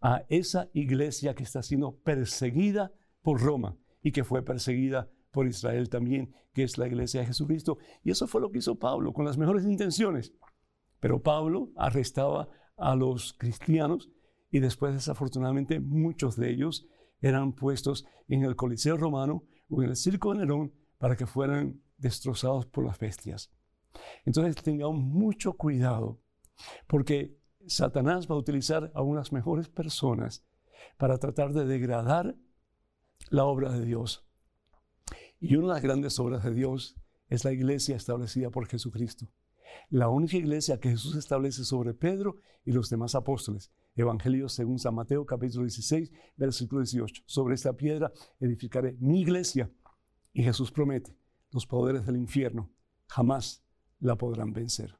[0.00, 5.88] a esa iglesia que está siendo perseguida por Roma y que fue perseguida por Israel
[5.88, 7.78] también, que es la iglesia de Jesucristo.
[8.04, 10.32] Y eso fue lo que hizo Pablo con las mejores intenciones.
[11.00, 14.10] Pero Pablo arrestaba a los cristianos
[14.50, 16.86] y después desafortunadamente muchos de ellos
[17.20, 21.82] eran puestos en el Coliseo romano o en el Circo de Nerón para que fueran
[21.96, 23.50] destrozados por las bestias.
[24.24, 26.20] Entonces tengamos mucho cuidado
[26.86, 30.44] porque Satanás va a utilizar a unas mejores personas
[30.98, 32.36] para tratar de degradar
[33.30, 34.26] la obra de Dios.
[35.44, 36.94] Y una de las grandes obras de Dios
[37.28, 39.26] es la iglesia establecida por Jesucristo.
[39.90, 43.72] La única iglesia que Jesús establece sobre Pedro y los demás apóstoles.
[43.96, 47.24] Evangelio según San Mateo capítulo 16, versículo 18.
[47.26, 49.68] Sobre esta piedra edificaré mi iglesia.
[50.32, 51.16] Y Jesús promete,
[51.50, 52.70] los poderes del infierno
[53.08, 53.64] jamás
[53.98, 54.96] la podrán vencer.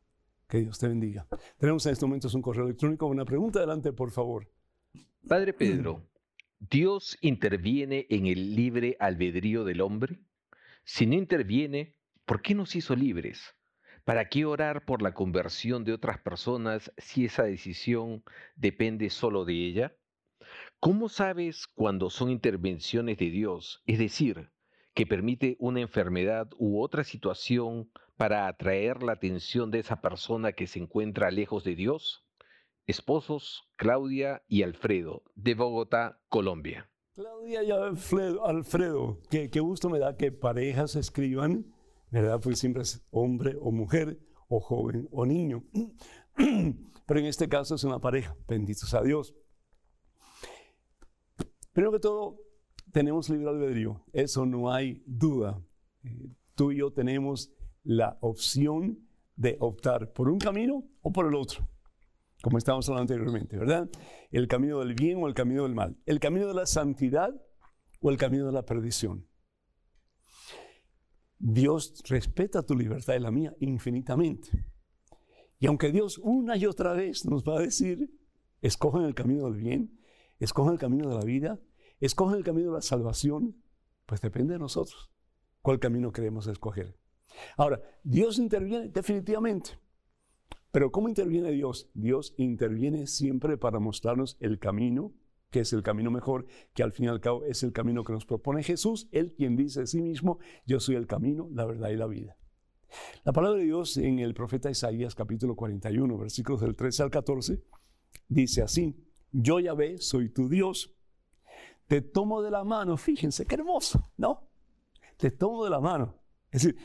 [0.48, 1.28] Que Dios te bendiga.
[1.57, 3.07] Tenemos en estos momentos un correo electrónico.
[3.07, 4.50] Una pregunta adelante, por favor.
[5.28, 6.02] Padre Pedro,
[6.59, 10.18] ¿Dios interviene en el libre albedrío del hombre?
[10.85, 13.55] Si no interviene, ¿por qué nos hizo libres?
[14.05, 18.25] ¿Para qué orar por la conversión de otras personas si esa decisión
[18.57, 19.97] depende solo de ella?
[20.81, 23.83] ¿Cómo sabes cuando son intervenciones de Dios?
[23.87, 24.51] Es decir,
[24.92, 30.66] que permite una enfermedad u otra situación para atraer la atención de esa persona que
[30.66, 32.27] se encuentra lejos de Dios?
[32.87, 36.91] Esposos Claudia y Alfredo, de Bogotá, Colombia.
[37.14, 41.66] Claudia y Alfredo, qué gusto me da que parejas escriban
[42.12, 42.40] ¿verdad?
[42.40, 45.64] Pues siempre es hombre o mujer, o joven o niño.
[46.37, 49.35] Pero en este caso es una pareja, benditos a Dios.
[51.72, 52.38] Primero que todo,
[52.92, 55.61] tenemos libre albedrío, eso no hay duda.
[56.05, 57.51] Eh, tú y yo tenemos
[57.83, 61.66] la opción de optar por un camino o por el otro,
[62.42, 63.88] como estábamos hablando anteriormente, ¿verdad?
[64.31, 67.31] El camino del bien o el camino del mal, el camino de la santidad
[68.00, 69.26] o el camino de la perdición.
[71.38, 74.66] Dios respeta tu libertad y la mía infinitamente.
[75.59, 78.11] Y aunque Dios una y otra vez nos va a decir,
[78.61, 80.00] escogen el camino del bien,
[80.38, 81.61] escogen el camino de la vida,
[82.00, 83.62] escogen el camino de la salvación,
[84.07, 85.12] pues depende de nosotros
[85.62, 86.98] cuál camino queremos escoger.
[87.57, 89.78] Ahora, Dios interviene definitivamente.
[90.72, 91.90] Pero ¿cómo interviene Dios?
[91.94, 95.12] Dios interviene siempre para mostrarnos el camino
[95.52, 98.14] que es el camino mejor, que al fin y al cabo es el camino que
[98.14, 101.90] nos propone Jesús, Él quien dice a sí mismo, yo soy el camino, la verdad
[101.90, 102.38] y la vida.
[103.22, 107.62] La palabra de Dios en el profeta Isaías capítulo 41, versículos del 13 al 14,
[108.28, 108.96] dice así,
[109.30, 110.96] yo ya ve, soy tu Dios,
[111.87, 114.48] te tomo de la mano, fíjense, qué hermoso, ¿no?
[115.18, 116.18] Te tomo de la mano.
[116.50, 116.80] Es decir,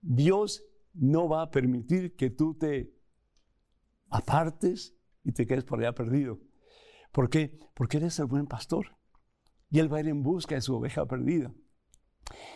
[0.00, 3.01] Dios no va a permitir que tú te
[4.12, 4.94] apartes
[5.24, 6.38] y te quedes por allá perdido.
[7.10, 7.58] ¿Por qué?
[7.74, 8.98] Porque eres el buen pastor.
[9.70, 11.52] Y Él va a ir en busca de su oveja perdida.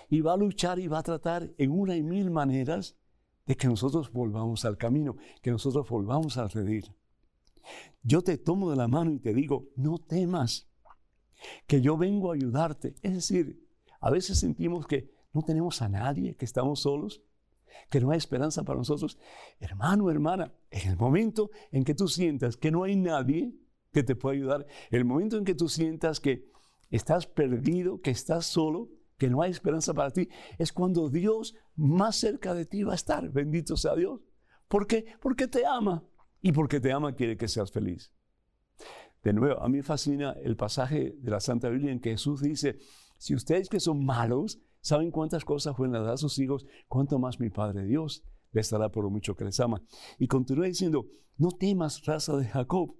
[0.08, 2.96] Y va a luchar y va a tratar en una y mil maneras
[3.46, 6.94] de que nosotros volvamos al camino, que nosotros volvamos a redir.
[8.02, 10.68] Yo te tomo de la mano y te digo, no temas,
[11.66, 12.94] que yo vengo a ayudarte.
[13.02, 13.66] Es decir,
[14.00, 17.22] a veces sentimos que no tenemos a nadie, que estamos solos,
[17.90, 19.18] que no hay esperanza para nosotros.
[19.58, 23.54] Hermano, hermana, en el momento en que tú sientas que no hay nadie,
[23.92, 24.66] que te puede ayudar.
[24.90, 26.50] El momento en que tú sientas que
[26.90, 32.16] estás perdido, que estás solo, que no hay esperanza para ti, es cuando Dios más
[32.16, 33.30] cerca de ti va a estar.
[33.30, 34.20] Bendito sea Dios.
[34.68, 35.06] ¿Por qué?
[35.20, 36.04] Porque te ama.
[36.42, 38.12] Y porque te ama quiere que seas feliz.
[39.22, 42.78] De nuevo, a mí fascina el pasaje de la Santa Biblia en que Jesús dice,
[43.18, 47.40] si ustedes que son malos saben cuántas cosas buenas da a sus hijos, cuánto más
[47.40, 48.22] mi Padre Dios
[48.52, 49.82] les dará por lo mucho que les ama.
[50.16, 52.94] Y continúa diciendo, no temas, raza de Jacob,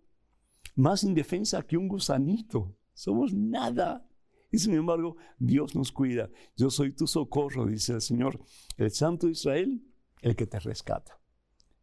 [0.75, 2.77] más indefensa que un gusanito.
[2.92, 4.05] Somos nada.
[4.51, 6.29] Y sin embargo, Dios nos cuida.
[6.57, 8.40] Yo soy tu socorro, dice el Señor,
[8.77, 9.81] el Santo Israel,
[10.22, 11.20] el que te rescata.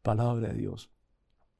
[0.01, 0.91] Palabra de Dios.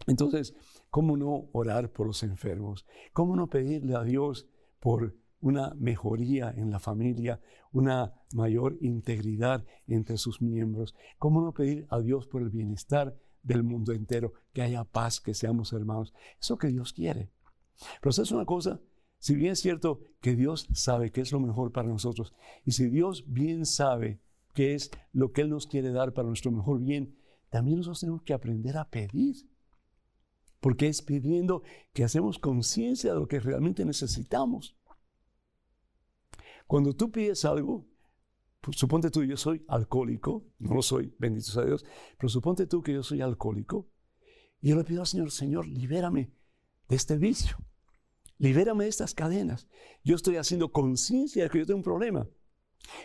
[0.06, 0.53] Entonces,
[0.89, 2.86] ¿cómo no orar por los enfermos?
[3.13, 4.49] ¿Cómo no pedirle a Dios
[4.82, 7.41] por una mejoría en la familia,
[7.73, 10.95] una mayor integridad entre sus miembros?
[11.19, 15.34] ¿Cómo no pedir a Dios por el bienestar del mundo entero, que haya paz, que
[15.34, 16.13] seamos hermanos?
[16.39, 17.29] Eso que Dios quiere.
[18.01, 18.79] Pero es una cosa,
[19.19, 22.34] si bien es cierto que Dios sabe qué es lo mejor para nosotros,
[22.65, 24.21] y si Dios bien sabe
[24.53, 27.17] qué es lo que Él nos quiere dar para nuestro mejor bien,
[27.49, 29.36] también nosotros tenemos que aprender a pedir
[30.63, 34.77] porque es pidiendo que hacemos conciencia de lo que realmente necesitamos.
[36.67, 37.88] Cuando tú pides algo,
[38.62, 41.86] pues, suponte tú, yo soy alcohólico, no lo soy, bendito sea Dios,
[42.17, 43.89] pero suponte tú que yo soy alcohólico,
[44.62, 46.32] y yo le pido al Señor, Señor, libérame
[46.88, 47.58] de este vicio,
[48.38, 49.67] libérame de estas cadenas.
[50.04, 52.28] Yo estoy haciendo conciencia de que yo tengo un problema.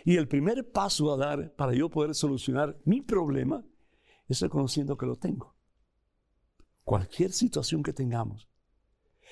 [0.03, 3.65] Y el primer paso a dar para yo poder solucionar mi problema
[4.27, 5.59] es reconociendo que lo tengo
[6.89, 8.49] cualquier situación que tengamos,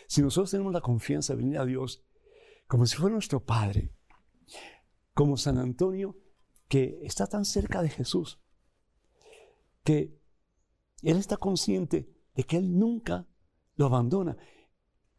[0.06, 2.06] si nosotros tenemos la confianza de venir a Dios
[2.68, 3.92] como si fuera nuestro Padre,
[5.18, 6.16] como San Antonio,
[6.68, 8.40] que está tan cerca de Jesús,
[9.84, 10.16] que
[11.02, 13.28] Él está consciente de que Él nunca
[13.78, 14.38] lo abandona,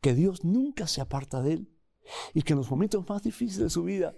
[0.01, 1.77] que Dios nunca se aparta de Él
[2.33, 4.15] y que en los momentos más difíciles de su vida,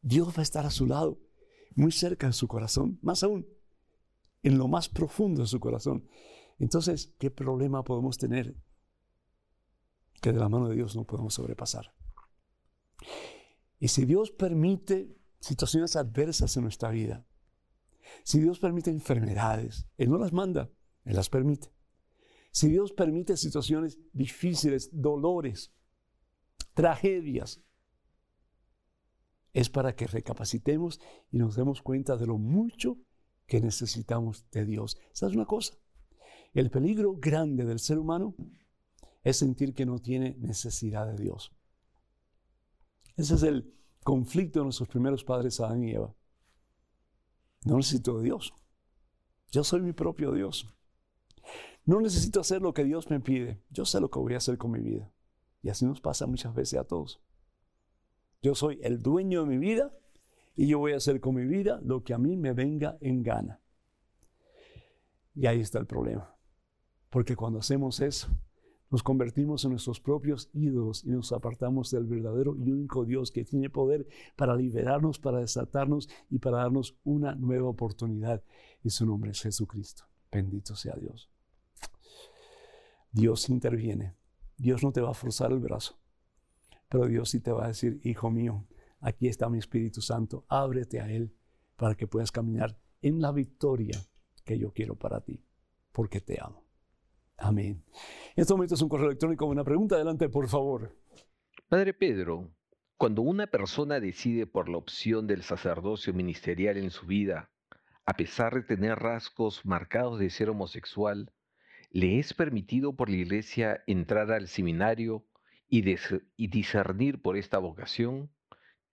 [0.00, 1.20] Dios va a estar a su lado,
[1.76, 3.46] muy cerca de su corazón, más aún,
[4.42, 6.04] en lo más profundo de su corazón.
[6.58, 8.56] Entonces, ¿qué problema podemos tener
[10.20, 11.94] que de la mano de Dios no podemos sobrepasar?
[13.82, 17.26] Y si Dios permite situaciones adversas en nuestra vida,
[18.22, 20.70] si Dios permite enfermedades, Él no las manda,
[21.04, 21.74] Él las permite.
[22.52, 25.74] Si Dios permite situaciones difíciles, dolores,
[26.74, 27.60] tragedias,
[29.52, 31.00] es para que recapacitemos
[31.32, 32.98] y nos demos cuenta de lo mucho
[33.46, 34.96] que necesitamos de Dios.
[35.10, 35.74] ¿Sabes una cosa?
[36.54, 38.36] El peligro grande del ser humano
[39.24, 41.52] es sentir que no tiene necesidad de Dios.
[43.16, 46.14] Ese es el conflicto de nuestros primeros padres, Adán y Eva.
[47.64, 48.52] No necesito Dios.
[49.50, 50.74] Yo soy mi propio Dios.
[51.84, 53.60] No necesito hacer lo que Dios me pide.
[53.70, 55.12] Yo sé lo que voy a hacer con mi vida.
[55.62, 57.20] Y así nos pasa muchas veces a todos.
[58.40, 59.92] Yo soy el dueño de mi vida
[60.54, 63.22] y yo voy a hacer con mi vida lo que a mí me venga en
[63.22, 63.60] gana.
[65.34, 66.34] Y ahí está el problema.
[67.10, 68.28] Porque cuando hacemos eso,
[68.92, 73.42] nos convertimos en nuestros propios ídolos y nos apartamos del verdadero y único Dios que
[73.42, 78.44] tiene poder para liberarnos, para desatarnos y para darnos una nueva oportunidad.
[78.84, 80.04] Y su nombre es Jesucristo.
[80.30, 81.30] Bendito sea Dios.
[83.10, 84.14] Dios interviene.
[84.58, 85.98] Dios no te va a forzar el brazo,
[86.90, 88.66] pero Dios sí te va a decir, hijo mío,
[89.00, 91.34] aquí está mi Espíritu Santo, ábrete a Él
[91.76, 93.98] para que puedas caminar en la victoria
[94.44, 95.42] que yo quiero para ti,
[95.92, 96.61] porque te amo.
[97.36, 97.84] Amén.
[98.36, 99.46] En este momento es un correo electrónico.
[99.46, 100.96] Una pregunta, adelante, por favor.
[101.68, 102.52] Padre Pedro,
[102.96, 107.50] cuando una persona decide por la opción del sacerdocio ministerial en su vida,
[108.04, 111.32] a pesar de tener rasgos marcados de ser homosexual,
[111.90, 115.26] ¿le es permitido por la Iglesia entrar al seminario
[115.68, 115.82] y,
[116.46, 118.30] discernir por esta vocación?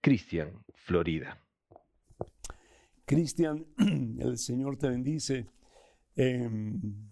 [0.00, 1.38] Cristian, Florida.
[3.04, 3.66] Cristian,
[4.18, 5.46] el Señor te bendice.
[6.16, 7.09] Em,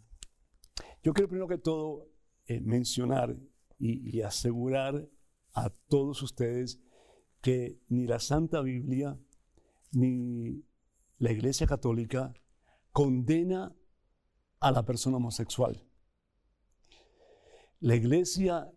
[1.03, 2.09] yo quiero primero que todo
[2.47, 3.37] eh, mencionar
[3.79, 5.09] y, asegurar
[5.53, 6.81] a todos ustedes
[7.41, 9.19] que ni la Santa Biblia
[9.93, 10.65] ni
[11.19, 12.35] la Iglesia Católica
[12.93, 13.77] condena
[14.61, 15.85] a la persona homosexual.
[17.81, 18.73] La Iglesia,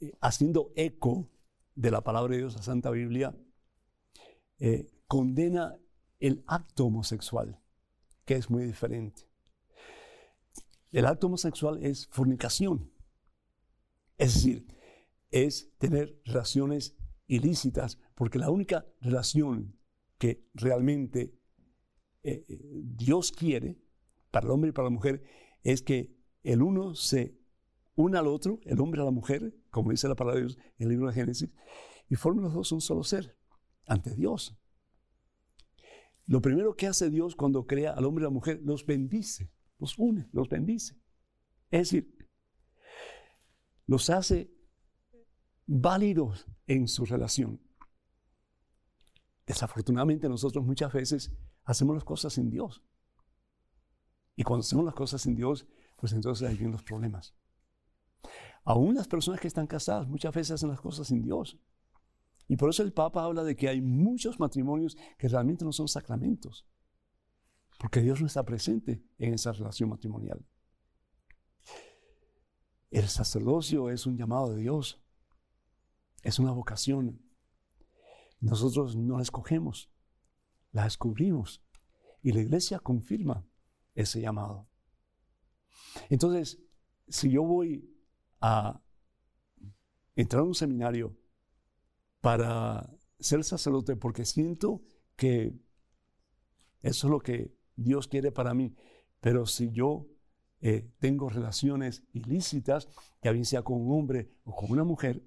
[0.00, 1.30] eh, haciendo eco
[1.74, 3.34] de la palabra de Dios, la Santa Biblia,
[4.58, 5.78] eh, condena
[6.20, 7.58] el acto homosexual,
[8.26, 9.27] que es muy diferente.
[10.90, 12.90] El acto homosexual es fornicación.
[14.16, 14.66] Es decir,
[15.30, 19.76] es tener relaciones ilícitas, porque la única relación
[20.16, 21.38] que realmente
[22.22, 23.78] eh, eh, Dios quiere
[24.30, 25.22] para el hombre y para la mujer
[25.62, 27.38] es que el uno se
[27.94, 30.84] una al otro, el hombre a la mujer, como dice la palabra de Dios en
[30.84, 31.50] el libro de Génesis,
[32.08, 33.36] y formen los dos un solo ser
[33.86, 34.56] ante Dios.
[36.26, 39.50] Lo primero que hace Dios cuando crea al hombre y a la mujer, los bendice
[39.78, 40.94] los une, los bendice.
[41.70, 42.28] Es decir,
[43.86, 44.52] los hace
[45.66, 47.60] válidos en su relación.
[49.46, 51.32] Desafortunadamente nosotros muchas veces
[51.64, 52.82] hacemos las cosas sin Dios.
[54.36, 55.66] Y cuando hacemos las cosas sin Dios,
[55.96, 57.34] pues entonces ahí vienen los problemas.
[58.64, 61.58] Aún las personas que están casadas muchas veces hacen las cosas sin Dios.
[62.46, 65.88] Y por eso el Papa habla de que hay muchos matrimonios que realmente no son
[65.88, 66.66] sacramentos,
[67.78, 70.44] porque Dios no está presente en esa relación matrimonial.
[72.90, 75.00] El sacerdocio es un llamado de Dios,
[76.22, 77.22] es una vocación.
[78.40, 79.90] Nosotros no la escogemos,
[80.72, 81.62] la descubrimos
[82.22, 83.46] y la iglesia confirma
[83.94, 84.66] ese llamado.
[86.08, 86.58] Entonces,
[87.08, 87.94] si yo voy
[88.40, 88.82] a
[90.16, 91.16] entrar a un seminario
[92.20, 94.82] para ser sacerdote porque siento
[95.16, 95.56] que
[96.82, 98.74] eso es lo que Dios quiere para mí,
[99.20, 100.06] pero si yo
[100.60, 102.88] eh, tengo relaciones ilícitas,
[103.22, 105.22] ya bien sea con un hombre o con una mujer,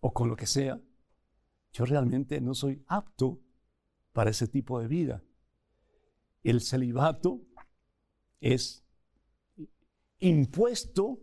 [0.00, 0.80] o con lo que sea,
[1.72, 3.40] yo realmente no soy apto
[4.12, 5.24] para ese tipo de vida.
[6.42, 7.40] El celibato
[8.40, 8.84] es
[10.18, 11.20] impuesto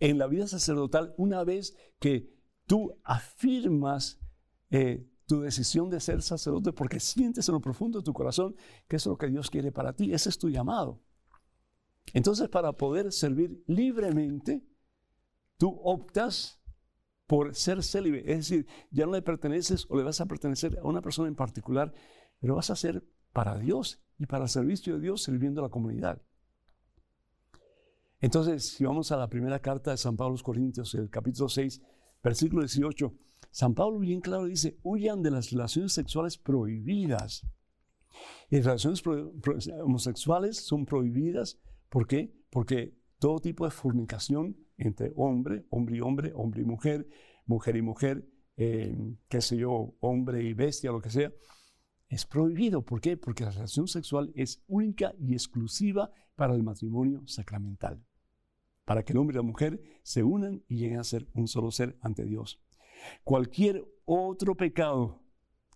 [0.00, 2.34] en la vida sacerdotal una vez que
[2.66, 4.20] tú afirmas
[4.70, 8.56] eh, tu decisión de ser sacerdote porque sientes en lo profundo de tu corazón
[8.88, 10.12] que es lo que Dios quiere para ti.
[10.12, 11.00] Ese es tu llamado.
[12.12, 14.66] Entonces, para poder servir libremente,
[15.56, 16.60] tú optas
[17.28, 18.24] por ser célibe.
[18.26, 21.36] Es decir, ya no le perteneces o le vas a pertenecer a una persona en
[21.36, 21.94] particular,
[22.40, 25.70] pero vas a ser para Dios y para el servicio de Dios sirviendo a la
[25.70, 26.20] comunidad.
[28.18, 31.48] Entonces, si vamos a la primera carta de San Pablo a los Corintios, el capítulo
[31.48, 31.80] 6,
[32.20, 33.14] versículo 18,
[33.50, 37.46] San Pablo bien claro dice, huyan de las relaciones sexuales prohibidas.
[38.50, 39.02] Y relaciones
[39.82, 41.58] homosexuales son prohibidas
[41.90, 42.32] ¿Por qué?
[42.50, 47.06] Porque todo tipo de fornicación entre hombre, hombre y hombre, hombre y mujer,
[47.44, 48.26] mujer y mujer,
[48.56, 48.96] eh,
[49.28, 51.32] qué sé yo, hombre y bestia, lo que sea,
[52.08, 52.84] es prohibido.
[52.84, 53.16] ¿Por qué?
[53.16, 58.02] Porque la relación sexual es única y exclusiva para el matrimonio sacramental.
[58.84, 61.72] Para que el hombre y la mujer se unan y lleguen a ser un solo
[61.72, 62.60] ser ante Dios.
[63.24, 65.22] Cualquier otro pecado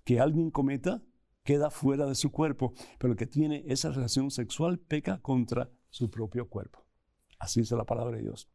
[0.05, 1.03] que alguien cometa
[1.43, 6.11] queda fuera de su cuerpo, pero el que tiene esa relación sexual peca contra su
[6.11, 6.85] propio cuerpo.
[7.39, 8.49] Así dice la palabra de Dios.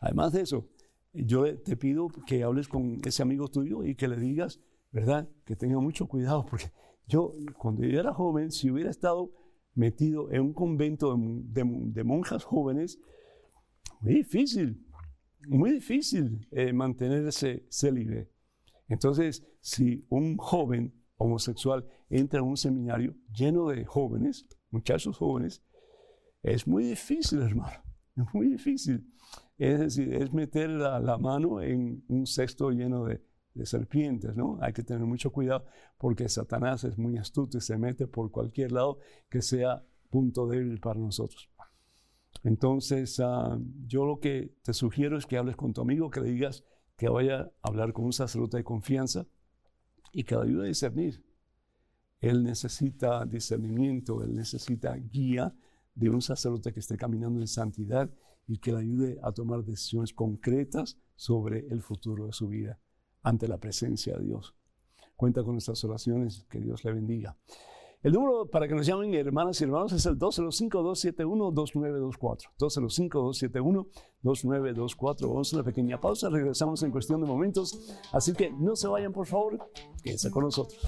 [0.00, 0.68] Además de eso,
[1.12, 5.28] yo te pido que hables con ese amigo tuyo y que le digas, ¿verdad?
[5.44, 6.70] Que tenga mucho cuidado, porque
[7.06, 9.32] yo, cuando yo era joven, si hubiera estado
[9.74, 12.98] metido en un convento de, monjas jóvenes,
[14.00, 14.86] muy difícil,
[15.46, 18.30] muy difícil eh, mantenerse célibe.
[18.88, 25.62] Entonces, si un joven homosexual entra en un seminario lleno de jóvenes, muchachos jóvenes,
[26.42, 27.82] es muy difícil, hermano.
[28.16, 29.06] Es muy difícil.
[29.58, 33.22] Es decir, es meter la, mano en un cesto lleno de,
[33.64, 34.56] serpientes, ¿no?
[34.60, 35.64] Hay que tener mucho cuidado
[35.98, 40.78] porque Satanás es muy astuto y se mete por cualquier lado que sea punto débil
[40.78, 41.50] para nosotros.
[42.42, 46.30] Entonces, ah, yo lo que te sugiero es que hables con tu amigo, que le
[46.30, 46.64] digas
[46.96, 49.26] que vaya a hablar con un sacerdote de confianza
[50.12, 51.24] y que le ayude a discernir.
[52.20, 55.54] Él necesita discernimiento, él necesita guía
[55.94, 58.10] de un sacerdote que esté caminando en santidad
[58.46, 62.80] y que le ayude a tomar decisiones concretas sobre el futuro de su vida
[63.22, 64.54] ante la presencia de Dios.
[65.16, 67.36] Cuenta con nuestras oraciones, que Dios le bendiga.
[68.00, 72.44] El número para que nos llamen hermanas y hermanos es el 205-271-2924.
[74.22, 75.28] 205-271-2924.
[75.28, 77.98] Vamos a una pequeña pausa, regresamos en cuestión de momentos.
[78.12, 79.58] Así que no se vayan, por favor,
[80.04, 80.78] quédense con nosotros.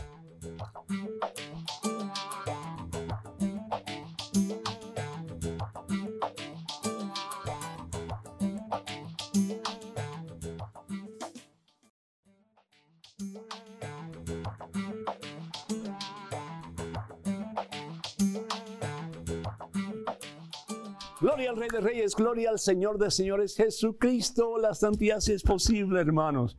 [21.80, 24.58] Reyes, gloria al Señor de Señores, Jesucristo.
[24.58, 26.58] La santidad si es posible, hermanos.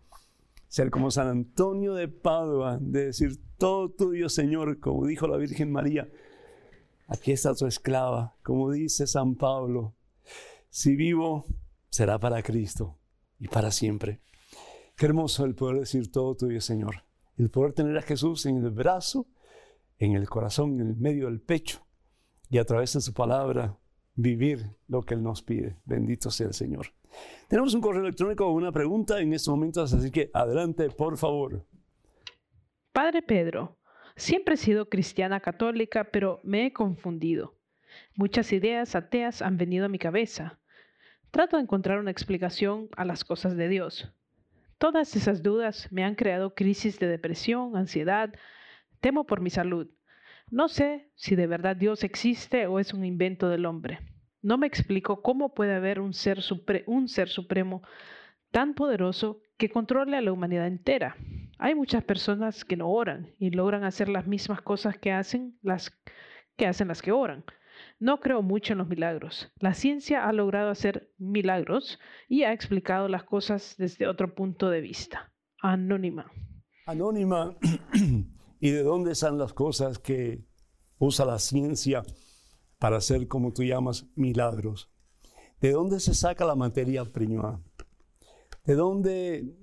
[0.68, 5.72] Ser como San Antonio de Padua, de decir todo tuyo, Señor, como dijo la Virgen
[5.72, 6.10] María.
[7.08, 9.96] Aquí está tu esclava, como dice San Pablo.
[10.70, 11.46] Si vivo,
[11.90, 12.98] será para Cristo
[13.40, 14.22] y para siempre.
[14.96, 17.04] Qué hermoso el poder decir todo tuyo, Señor.
[17.38, 19.28] El poder tener a Jesús en el brazo,
[20.00, 21.86] en el corazón, en el medio del pecho
[22.50, 23.78] y a través de su palabra
[24.16, 25.78] vivir lo que Él nos pide.
[25.86, 26.88] Bendito sea el Señor.
[27.48, 31.66] Tenemos un correo electrónico con una pregunta en estos momentos, así que adelante, por favor.
[32.94, 33.78] Padre Pedro,
[34.16, 37.58] siempre he sido cristiana católica, pero me he confundido.
[38.16, 40.60] Muchas ideas ateas han venido a mi cabeza.
[41.32, 44.14] Trato de encontrar una explicación a las cosas de Dios.
[44.78, 48.34] Todas esas dudas me han creado crisis de depresión, ansiedad,
[49.00, 49.90] temo por mi salud.
[50.52, 54.00] No sé si de verdad Dios existe o es un invento del hombre.
[54.42, 56.40] No me explico cómo puede haber un ser,
[56.88, 57.82] un ser supremo
[58.52, 61.16] tan poderoso que controle a la humanidad entera.
[61.58, 65.98] Hay muchas personas que no oran y logran hacer las mismas cosas que hacen las
[66.58, 67.46] que hacen las que oran.
[67.98, 69.50] No creo mucho en los milagros.
[69.60, 71.98] La ciencia ha logrado hacer milagros
[72.28, 75.32] y ha explicado las cosas desde otro punto de vista.
[75.62, 76.30] Anónima.
[76.86, 77.56] Anónima.
[78.64, 80.46] ¿Y de dónde están las cosas que
[81.00, 82.04] usa la ciencia
[82.78, 84.92] para hacer, como tú llamas, milagros?
[85.60, 87.60] ¿De dónde se saca la materia prima?
[88.64, 89.56] ¿De dónde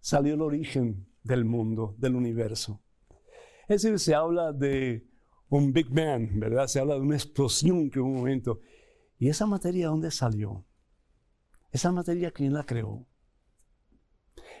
[0.00, 2.82] salió el origen del mundo, del universo?
[3.68, 5.08] Es decir, se habla de
[5.48, 6.66] un Big Bang, ¿verdad?
[6.66, 8.60] Se habla de una explosión que hubo un momento.
[9.16, 10.66] ¿Y esa materia dónde salió?
[11.70, 13.06] ¿Esa materia quién la creó?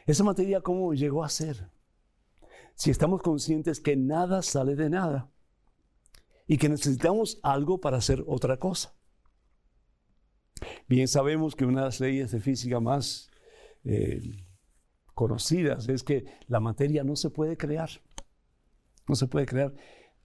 [0.06, 1.70] ¿Esa materia cómo llegó a ser?
[2.78, 5.32] Si estamos conscientes que nada sale de nada
[6.46, 8.94] y que necesitamos algo para hacer otra cosa.
[10.86, 13.30] Bien sabemos que una de las leyes de física más
[13.82, 14.46] eh,
[15.12, 17.90] conocidas es que la materia no se puede crear.
[19.08, 19.74] No se puede crear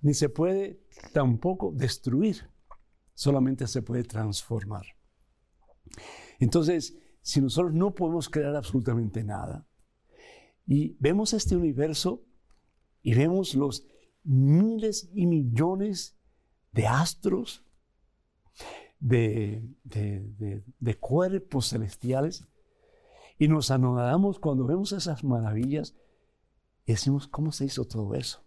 [0.03, 2.49] ni se puede tampoco destruir,
[3.15, 4.85] solamente se puede transformar.
[6.39, 9.65] Entonces, si nosotros no podemos crear absolutamente nada,
[10.67, 12.25] y vemos este universo
[13.03, 13.85] y vemos los
[14.23, 16.17] miles y millones
[16.71, 17.63] de astros,
[18.99, 19.61] de,
[20.99, 22.47] cuerpos celestiales,
[23.37, 25.95] y nos anodamos cuando vemos esas maravillas
[26.85, 28.43] y decimos, ¿cómo se hizo todo eso?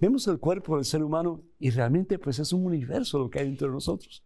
[0.00, 3.46] Vemos el cuerpo del ser humano y realmente pues es un universo lo que hay
[3.46, 4.24] dentro de nosotros.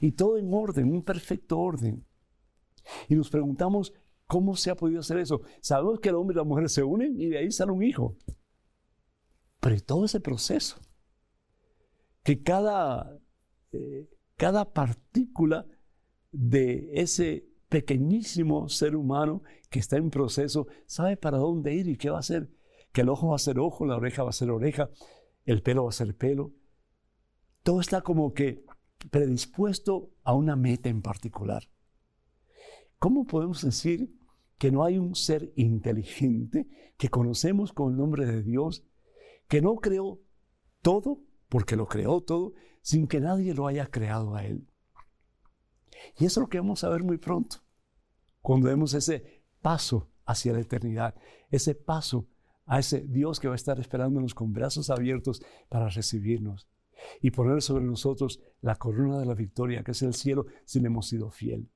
[0.00, 2.06] Y todo en orden, un perfecto orden.
[3.08, 3.92] Y nos preguntamos,
[4.30, 5.42] ¿cómo se ha podido hacer eso?
[5.60, 8.16] Sabemos que el hombre y la mujer se unen y de ahí sale un hijo.
[9.58, 10.80] Pero todo ese proceso,
[12.22, 13.18] que cada,
[13.72, 15.66] eh, cada partícula
[16.30, 22.08] de ese pequeñísimo ser humano que está en proceso sabe para dónde ir y qué
[22.10, 22.50] va a hacer
[22.92, 24.90] que el ojo va a ser ojo, la oreja va a ser oreja,
[25.44, 26.52] el pelo va a ser pelo.
[27.62, 28.64] Todo está como que
[29.10, 31.68] predispuesto a una meta en particular.
[32.98, 34.19] ¿Cómo podemos decir
[34.60, 38.84] que no hay un ser inteligente que conocemos con el nombre de Dios,
[39.48, 40.20] que no creó
[40.82, 42.52] todo, porque lo creó todo,
[42.82, 44.68] sin que nadie lo haya creado a Él?
[46.18, 47.64] Y eso es lo que vamos a ver muy pronto,
[48.42, 51.14] cuando vemos ese paso hacia la eternidad,
[51.48, 52.28] ese paso
[52.66, 56.68] a ese Dios que va a estar esperándonos con brazos abiertos para recibirnos
[57.22, 60.88] y poner sobre nosotros la corona de la victoria, que es el cielo, si le
[60.88, 61.70] hemos sido fiel.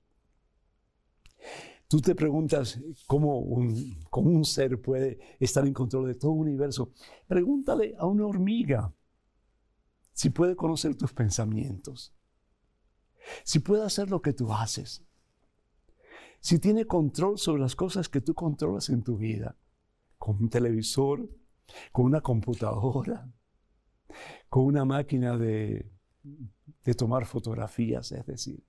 [1.88, 6.40] Tú te preguntas cómo un, cómo un ser puede estar en control de todo el
[6.40, 6.92] universo.
[7.26, 8.92] Pregúntale a una hormiga
[10.12, 12.14] si puede conocer tus pensamientos,
[13.42, 15.04] si puede hacer lo que tú haces,
[16.40, 19.56] si tiene control sobre las cosas que tú controlas en tu vida
[20.18, 21.28] con un televisor,
[21.92, 23.28] con una computadora,
[24.48, 25.90] con una máquina de,
[26.96, 28.62] tomar fotografías, es decir,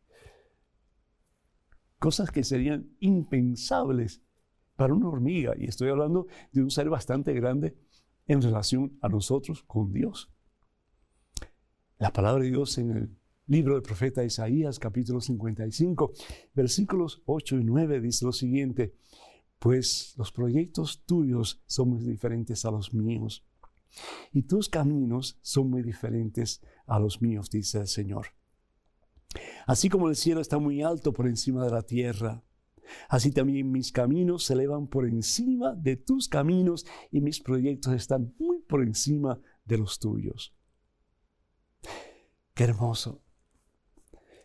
[2.00, 4.22] cosas que serían impensables
[4.76, 5.54] para una hormiga.
[5.58, 7.78] Y estoy hablando de un ser bastante grande
[8.28, 10.32] en relación a nosotros con Dios.
[11.98, 13.18] La palabra de Dios en el
[13.48, 16.12] libro del profeta Isaías, capítulo 55,
[16.54, 18.96] versículos 8 y 9, dice lo siguiente,
[19.60, 23.46] pues los proyectos tuyos son muy diferentes a los míos,
[24.34, 28.28] y tus caminos son muy diferentes a los míos, dice el Señor.
[29.66, 32.44] Así como el cielo está muy alto por encima de la tierra,
[33.10, 38.36] así también mis caminos se elevan por encima de tus caminos y mis proyectos están
[38.38, 40.56] muy por encima de los tuyos.
[42.54, 43.24] Qué hermoso,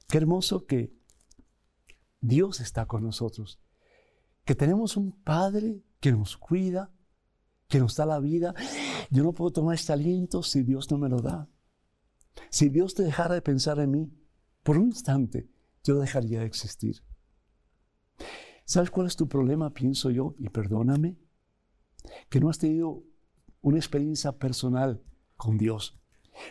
[0.08, 0.92] qué hermoso que
[2.20, 3.60] Dios está con nosotros
[4.50, 6.92] que tenemos un Padre que nos cuida,
[7.68, 8.52] que nos da la vida.
[9.10, 11.48] Yo no puedo tomar este aliento si Dios no me lo da.
[12.50, 14.12] Si Dios te dejara de pensar en mí,
[14.62, 15.48] por un instante,
[15.84, 17.02] yo dejaría de existir.
[18.64, 19.72] ¿Sabes cuál es tu problema?
[19.72, 21.18] Pienso yo, y perdóname,
[22.28, 23.02] que no has tenido
[23.62, 25.02] una experiencia personal
[25.36, 25.98] con Dios.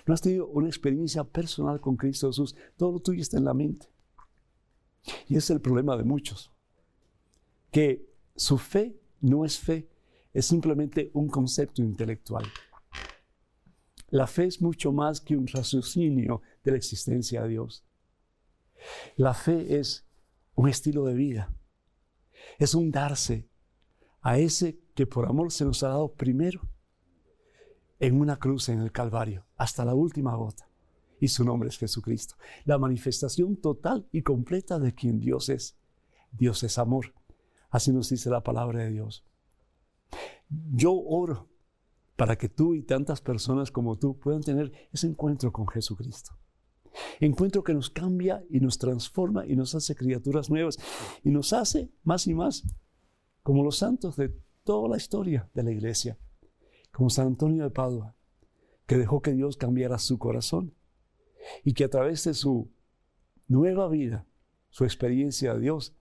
[0.05, 2.55] No has tenido una experiencia personal con Cristo Jesús.
[2.76, 3.88] Todo lo tuyo está en la mente.
[5.28, 6.51] Y es el problema de muchos
[7.72, 9.89] que su fe no es fe,
[10.34, 12.45] es simplemente un concepto intelectual.
[14.10, 17.86] La fe es mucho más que un raciocinio de la existencia de Dios.
[19.15, 20.05] La fe es
[20.55, 21.53] un estilo de vida,
[22.57, 23.47] es un darse
[24.21, 26.61] a ese que por amor se nos ha dado primero
[27.99, 30.69] en una cruz en el Calvario, hasta la última gota.
[31.21, 35.80] Y su nombre es Jesucristo, la manifestación total y completa de quien Dios es
[36.32, 37.13] Dios es amor.
[37.69, 39.23] Así nos dice la palabra de Dios.
[40.49, 41.47] Yo oro
[42.15, 46.39] para que tú y tantas personas como tú puedan tener ese encuentro con Jesucristo.
[47.20, 50.78] Encuentro que nos cambia y nos transforma y nos hace criaturas nuevas
[51.24, 52.64] y nos hace más y más
[53.44, 56.18] como los santos de toda la historia de la iglesia,
[56.92, 58.16] como San Antonio de Padua,
[58.86, 60.76] que dejó que Dios cambiara su corazón
[61.64, 62.72] y que a través de su
[63.48, 64.28] nueva vida,
[64.70, 65.96] su experiencia de Dios,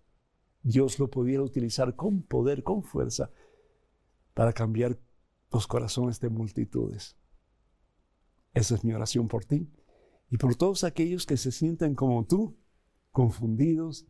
[0.63, 3.31] Dios lo pudiera utilizar con poder, con fuerza,
[4.35, 4.99] para cambiar
[5.51, 7.17] los corazones de multitudes.
[8.53, 9.71] Esa es mi oración por ti
[10.31, 12.57] y por todos aquellos que se sienten como tú,
[13.13, 14.07] confundidos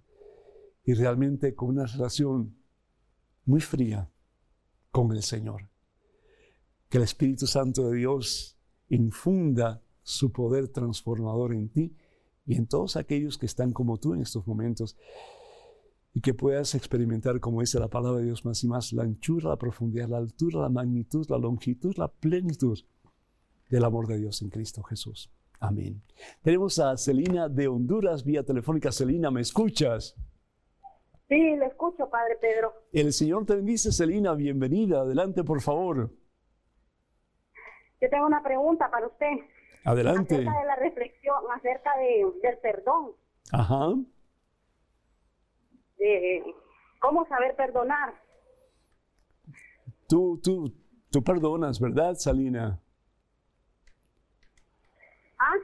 [0.85, 2.57] y realmente con una relación
[3.45, 4.11] muy fría
[4.91, 5.71] con el Señor.
[6.89, 8.59] Que el Espíritu Santo de Dios
[8.89, 11.97] infunda su poder transformador en ti
[12.47, 14.97] y en todos aquellos que están como tú en estos momentos
[16.15, 19.51] y que puedas experimentar, como dice la palabra de Dios más y más, la anchura,
[19.51, 22.79] la profundidad, la altura, la magnitud, la longitud, la plenitud
[23.69, 25.31] del amor de Dios en Cristo Jesús.
[25.61, 26.03] Amén.
[26.43, 28.93] Tenemos a Celina de Honduras vía telefónica.
[28.93, 30.17] Celina, ¿me escuchas?
[31.29, 32.73] Sí, le escucho, Padre Pedro.
[32.93, 34.35] El Señor te bendice, Celina.
[34.35, 35.01] Bienvenida.
[35.01, 36.11] Adelante, por favor.
[38.01, 39.27] Yo tengo una pregunta para usted.
[39.85, 40.37] Adelante.
[40.37, 43.13] Acerca de la reflexión, acerca de, del perdón.
[43.53, 43.95] Ajá.
[45.99, 46.45] De
[47.01, 48.15] cómo saber perdonar.
[50.09, 50.73] Tú, tú,
[51.11, 52.81] tú perdonas, ¿verdad, Salina?
[55.39, 55.55] ¿Ah?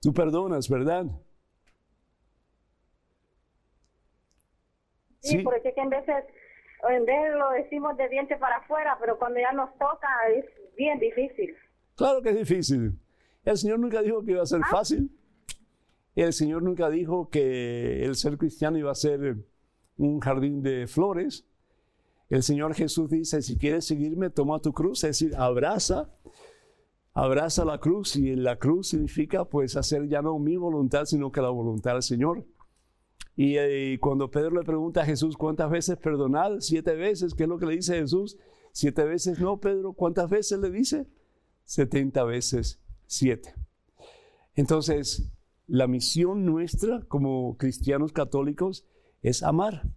[0.00, 1.06] Tú perdonas, ¿verdad?
[5.20, 6.24] Sí, porque que en veces,
[6.88, 10.44] en vez lo decimos de diente para afuera, pero cuando ya nos toca es
[10.76, 11.54] bien difícil.
[11.96, 12.98] Claro que es difícil.
[13.44, 14.68] El Señor nunca dijo que iba a ser ¿Ah?
[14.70, 15.10] fácil.
[16.14, 19.36] El Señor nunca dijo que el ser cristiano iba a ser
[19.96, 21.46] un jardín de flores.
[22.28, 26.10] El Señor Jesús dice, si quieres seguirme, toma tu cruz, es decir, abraza,
[27.18, 31.42] abraza la cruz y la cruz significa pues hacer ya no mi voluntad, sino que
[31.42, 32.46] la voluntad del Señor.
[33.34, 37.48] Y, eh, cuando Pedro le pregunta a Jesús cuántas veces perdonar, siete veces, ¿qué es
[37.48, 38.36] lo que le dice Jesús?
[38.72, 41.06] Siete veces no, Pedro, ¿cuántas veces le dice?
[41.64, 43.52] Setenta veces siete.
[44.54, 45.32] Entonces,
[45.66, 48.86] la misión nuestra como cristianos católicos
[49.22, 49.88] es amar.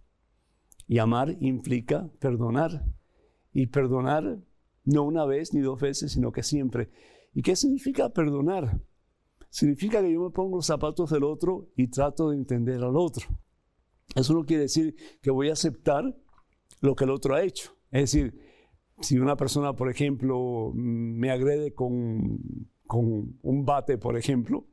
[0.88, 2.84] Y amar implica perdonar.
[3.52, 4.38] Y perdonar
[4.84, 6.90] no una vez ni dos veces, sino que siempre.
[7.34, 8.80] ¿Y qué significa perdonar?
[9.50, 13.26] Significa que yo me pongo los zapatos del otro y trato de entender al otro.
[14.14, 16.16] Eso no quiere decir que voy a aceptar
[16.80, 17.72] lo que el otro ha hecho.
[17.90, 18.38] Es decir,
[19.00, 22.38] si una persona, por ejemplo, me agrede con,
[22.86, 24.66] con un bate, por ejemplo,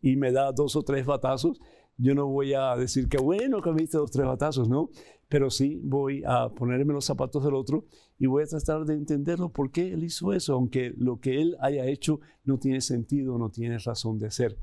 [0.00, 1.60] y me da dos o tres batazos,
[2.00, 4.90] yo no voy a decir que bueno que me diste dos tres batazos, no,
[5.28, 7.86] pero sí voy a ponerme los zapatos del otro
[8.18, 11.56] y voy a tratar de entenderlo por qué él hizo eso, aunque lo que él
[11.60, 14.58] haya hecho no tiene sentido, no tiene razón de ser.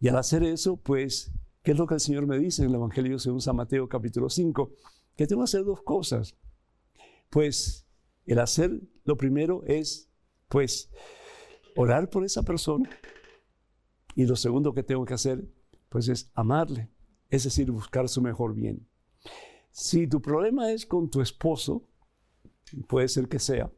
[0.00, 1.32] Y al hacer eso, pues,
[1.62, 4.28] ¿qué es lo que el Señor me dice en el Evangelio según San Mateo capítulo
[4.28, 4.70] 5?
[5.16, 6.36] Que tengo que hacer dos cosas.
[7.28, 7.86] Pues
[8.26, 10.10] el hacer lo primero es,
[10.48, 10.90] pues,
[11.76, 12.88] orar por esa persona.
[14.14, 15.44] Y lo segundo que tengo que hacer,
[15.90, 16.88] pues, es amarle,
[17.28, 18.88] es decir, buscar su mejor bien.
[19.70, 21.86] Si tu problema es con tu esposo,
[22.88, 23.70] puede ser que sea,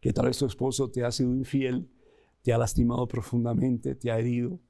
[0.00, 1.90] que tal vez tu esposo te ha sido infiel,
[2.42, 4.60] te ha lastimado profundamente, te ha herido,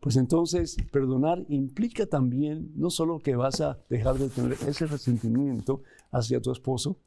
[0.00, 5.82] pues entonces perdonar implica también no solo que vas a dejar de tener ese resentimiento
[6.10, 6.98] hacia tu esposo,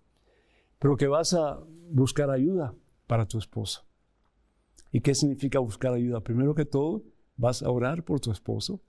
[0.80, 2.76] pero que vas a buscar ayuda
[3.08, 3.86] para tu esposo.
[4.92, 6.22] ¿Y qué significa buscar ayuda?
[6.22, 7.04] Primero que todo,
[7.38, 8.82] vas a orar por tu esposo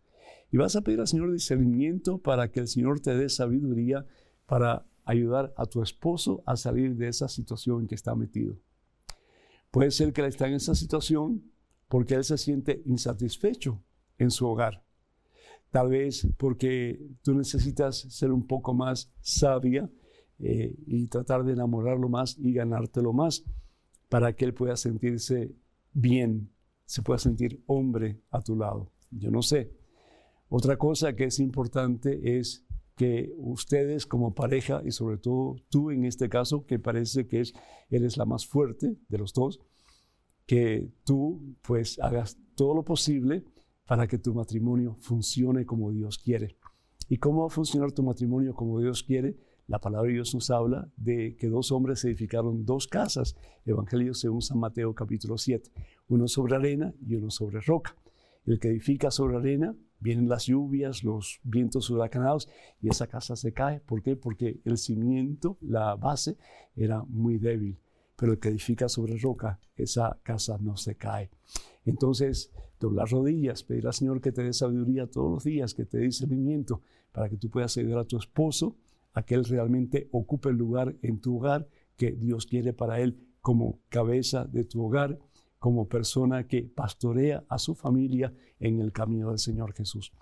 [0.51, 4.07] y vas a pedir al Señor discernimiento para que el Señor te dé sabiduría
[4.47, 8.57] para ayudar a tu esposo a salir de esa situación en que está metido.
[9.71, 11.51] Puede ser que él está en esa situación
[11.89, 13.83] porque él se siente insatisfecho
[14.19, 14.85] en su hogar.
[15.71, 19.91] Tal vez porque tú necesitas ser un poco más sabia
[20.39, 23.45] eh, y tratar de enamorarlo más y ganártelo más
[24.09, 25.53] para que él pueda sentirse
[25.93, 26.51] bien,
[26.85, 28.91] se pueda sentir hombre a tu lado.
[29.11, 29.73] Yo no sé.
[30.49, 32.65] Otra cosa que es importante es
[32.97, 37.55] que ustedes como pareja y sobre todo tú en este caso, que parece que es,
[37.91, 39.61] eres la más fuerte de los dos,
[40.47, 43.45] que tú pues hagas todo lo posible
[43.87, 46.57] para que tu matrimonio funcione como Dios quiere.
[47.09, 49.37] ¿Y cómo va a funcionar tu matrimonio como Dios quiere?
[49.67, 53.35] La palabra de Dios nos habla de que dos hombres edificaron dos casas.
[53.65, 55.71] Evangelio según San Mateo capítulo 7.
[56.09, 57.97] Uno sobre arena y uno sobre roca.
[58.47, 62.49] El que edifica sobre arena vienen las lluvias, los vientos huracanados
[62.81, 63.81] y esa casa se cae.
[63.81, 64.17] ¿Por qué?
[64.17, 66.37] Porque el cimiento, la base,
[66.77, 67.79] era muy débil.
[68.17, 71.31] Pero el que edifica sobre roca, esa casa no se cae.
[71.85, 75.99] Entonces, doblar rodillas, pedir al Señor que te dé sabiduría todos los días, que te
[75.99, 76.83] dé discernimiento
[77.13, 78.77] para que tú puedas ayudar a tu esposo
[79.15, 83.17] a que él realmente ocupe el lugar en tu hogar que Dios quiere para él
[83.41, 85.19] como cabeza de tu hogar,
[85.65, 90.13] como persona que pastorea a su familia en el camino del Señor Jesús.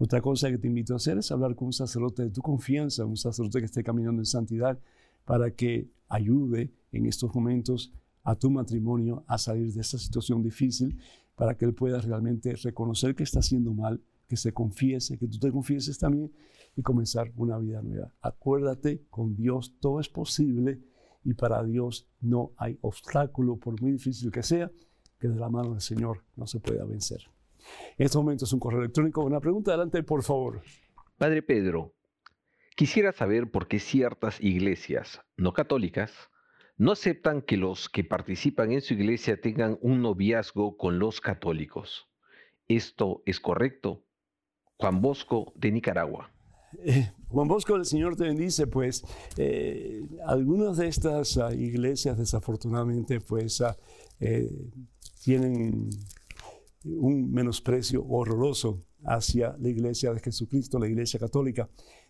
[0.00, 3.06] Otra cosa que te invito a hacer es hablar con un sacerdote de tu confianza,
[3.06, 4.76] un sacerdote que esté caminando en santidad,
[5.24, 7.92] para que ayude en estos momentos
[8.24, 10.98] a tu matrimonio a salir de esta situación difícil,
[11.36, 15.38] para que él pueda realmente reconocer que está haciendo mal, que se confiese, que tú
[15.38, 16.32] te confieses también
[16.74, 18.12] y comenzar una vida nueva.
[18.20, 20.80] Acuérdate, con Dios todo es posible
[21.22, 24.72] y para Dios no hay obstáculo, por muy difícil que sea,
[25.18, 27.20] que de la mano del Señor no se pueda vencer.
[27.96, 29.24] En este momento es un correo electrónico.
[29.24, 30.62] Una pregunta adelante, por favor.
[31.16, 31.94] Padre Pedro,
[32.76, 36.12] quisiera saber por qué ciertas iglesias no católicas
[36.78, 42.08] no aceptan que los que participan en su iglesia tengan un noviazgo con los católicos.
[42.68, 44.04] ¿Esto es correcto?
[44.76, 46.30] Juan Bosco de Nicaragua.
[46.84, 49.04] Eh, Juan Bosco, el Señor te bendice, pues
[49.36, 53.76] eh, algunas de estas ah, iglesias desafortunadamente pues ah,
[54.20, 54.48] eh,
[55.22, 55.90] tienen
[56.84, 61.68] un menosprecio horroroso hacia la iglesia de Jesucristo, la iglesia católica.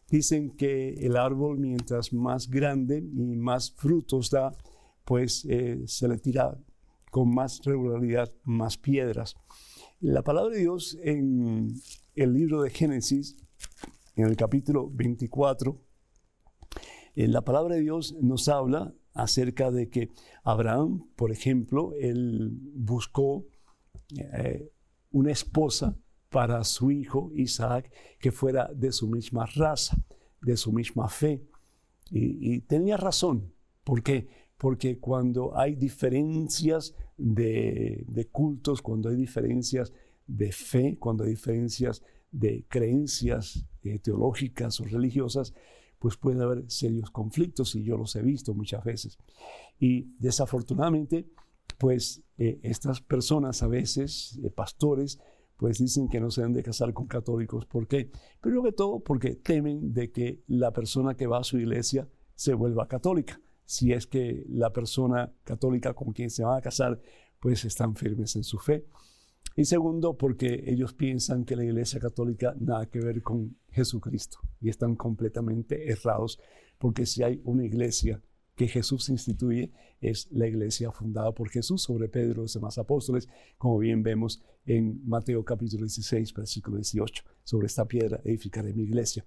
[0.09, 4.53] Dicen que el árbol mientras más grande y más frutos da,
[5.05, 5.47] pues
[5.87, 6.59] se le tira
[7.11, 9.37] con más regularidad más piedras.
[10.01, 11.75] La palabra de Dios en
[12.15, 13.37] el libro de Génesis
[14.19, 15.81] en el capítulo 24,
[17.15, 20.11] eh, la palabra de Dios nos habla acerca de que
[20.45, 23.45] Abraham, por ejemplo, él buscó
[24.17, 24.71] eh,
[25.11, 25.97] una esposa
[26.31, 27.91] para su hijo Isaac
[28.21, 29.97] que fuera de su misma raza,
[30.41, 31.43] de su misma fe.
[32.11, 33.53] Y, tenía razón.
[33.85, 34.29] ¿Por qué?
[34.57, 39.93] Porque cuando hay diferencias de, cultos, cuando hay diferencias
[40.27, 45.55] de fe, cuando hay diferencias de creencias eh, teológicas o religiosas,
[45.99, 49.19] pues puede haber serios conflictos y yo los he visto muchas veces.
[49.79, 51.27] Y desafortunadamente,
[51.79, 55.19] pues eh, estas personas a veces, eh, pastores,
[55.57, 57.67] pues dicen que no se deben de casar con católicos.
[57.67, 58.11] ¿Por qué?
[58.41, 62.55] Primero que todo porque temen de que la persona que va a su iglesia se
[62.55, 63.41] vuelva católica.
[63.65, 67.01] Si es que la persona católica con quien se van a casar,
[67.41, 68.87] pues están firmes en su fe.
[69.57, 74.69] Y segundo, porque ellos piensan que la Iglesia Católica nada que ver con Jesucristo y
[74.69, 76.41] están completamente errados,
[76.79, 78.23] porque si hay una iglesia
[78.59, 83.29] que Jesús instituye, es la iglesia fundada por Jesús sobre Pedro y los demás apóstoles,
[83.57, 87.23] como bien vemos en Mateo capítulo 16, versículo 18.
[87.45, 89.25] Sobre esta piedra edificaré mi iglesia.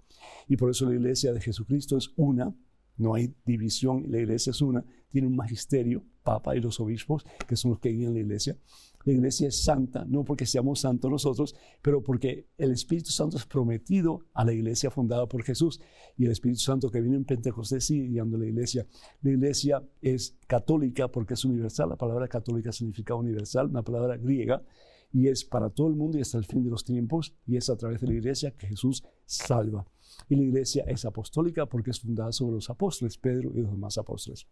[0.50, 2.54] Y por eso la iglesia de Jesucristo es una,
[2.98, 7.56] no hay división, la iglesia es una, tiene un magisterio, papa y los obispos, que
[7.56, 8.58] son los que guían la iglesia.
[9.04, 13.46] La iglesia es santa, no porque seamos santos nosotros, pero porque el Espíritu Santo es
[13.46, 15.82] prometido a la iglesia fundada por Jesús.
[16.18, 18.86] Y el Espíritu Santo que viene en Pentecostés sigue guiando la iglesia.
[19.22, 21.90] La iglesia es católica porque es universal.
[21.90, 24.64] La palabra católica significa universal, una palabra griega,
[25.12, 27.34] y es para todo el mundo y hasta el fin de los tiempos.
[27.48, 29.86] Y es a través de la iglesia que Jesús salva.
[30.30, 33.98] Y la iglesia es apostólica porque es fundada sobre los apóstoles, Pedro y los demás
[33.98, 34.48] apóstoles.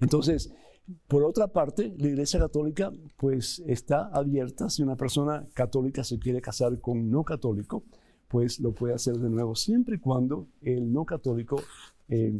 [0.00, 0.52] Entonces,
[1.08, 4.68] por otra parte, la Iglesia Católica pues está abierta.
[4.68, 7.84] Si una persona católica se quiere casar con un no católico,
[8.28, 11.62] pues lo puede hacer de nuevo, siempre y cuando el no católico
[12.08, 12.38] eh,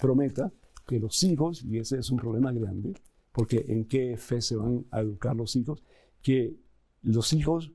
[0.00, 0.50] prometa
[0.86, 2.94] que los hijos, y ese es un problema grande,
[3.32, 5.82] porque en qué fe se van a educar los hijos,
[6.22, 6.56] que
[7.02, 7.72] los hijos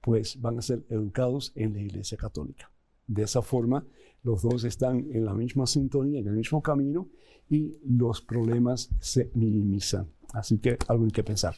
[0.00, 2.71] pues van a ser educados en la Iglesia Católica.
[3.12, 3.84] De esa forma,
[4.22, 7.08] los dos están en la misma sintonía, en el mismo camino,
[7.50, 10.08] y los problemas se minimizan.
[10.32, 11.56] Así que algo hay que pensar.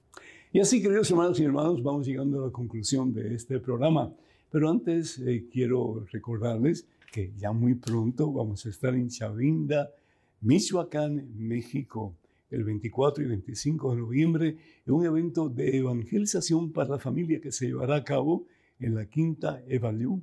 [0.53, 4.13] Y así, queridos hermanos y hermanos, vamos llegando a la conclusión de este programa.
[4.51, 9.93] Pero antes eh, quiero recordarles que ya muy pronto vamos a estar en Chavinda,
[10.41, 12.17] Michoacán, México,
[12.51, 17.53] el 24 y 25 de noviembre, en un evento de evangelización para la familia que
[17.53, 18.47] se llevará a cabo
[18.81, 20.23] en la Quinta Evaliú.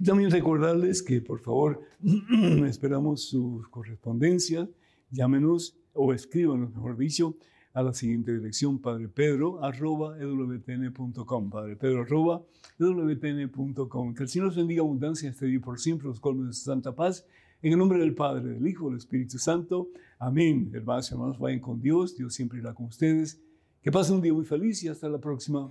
[0.00, 1.80] Y también recordarles que por favor
[2.66, 4.68] esperamos su correspondencia,
[5.12, 7.36] llámenos o escríbanos, mejor dicho,
[7.78, 12.42] a la siguiente dirección, Padre Pedro, arroba arroba.
[12.76, 16.92] Que el Señor nos bendiga abundancia este día por siempre, los colmos de su santa
[16.92, 17.24] paz.
[17.62, 19.90] En el nombre del Padre, del Hijo, del Espíritu Santo.
[20.18, 20.72] Amén.
[20.74, 22.16] Hermanos y hermanos, vayan con Dios.
[22.16, 23.40] Dios siempre irá con ustedes.
[23.80, 25.70] Que pasen un día muy feliz y hasta la próxima.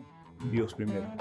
[0.49, 1.11] Dios primero.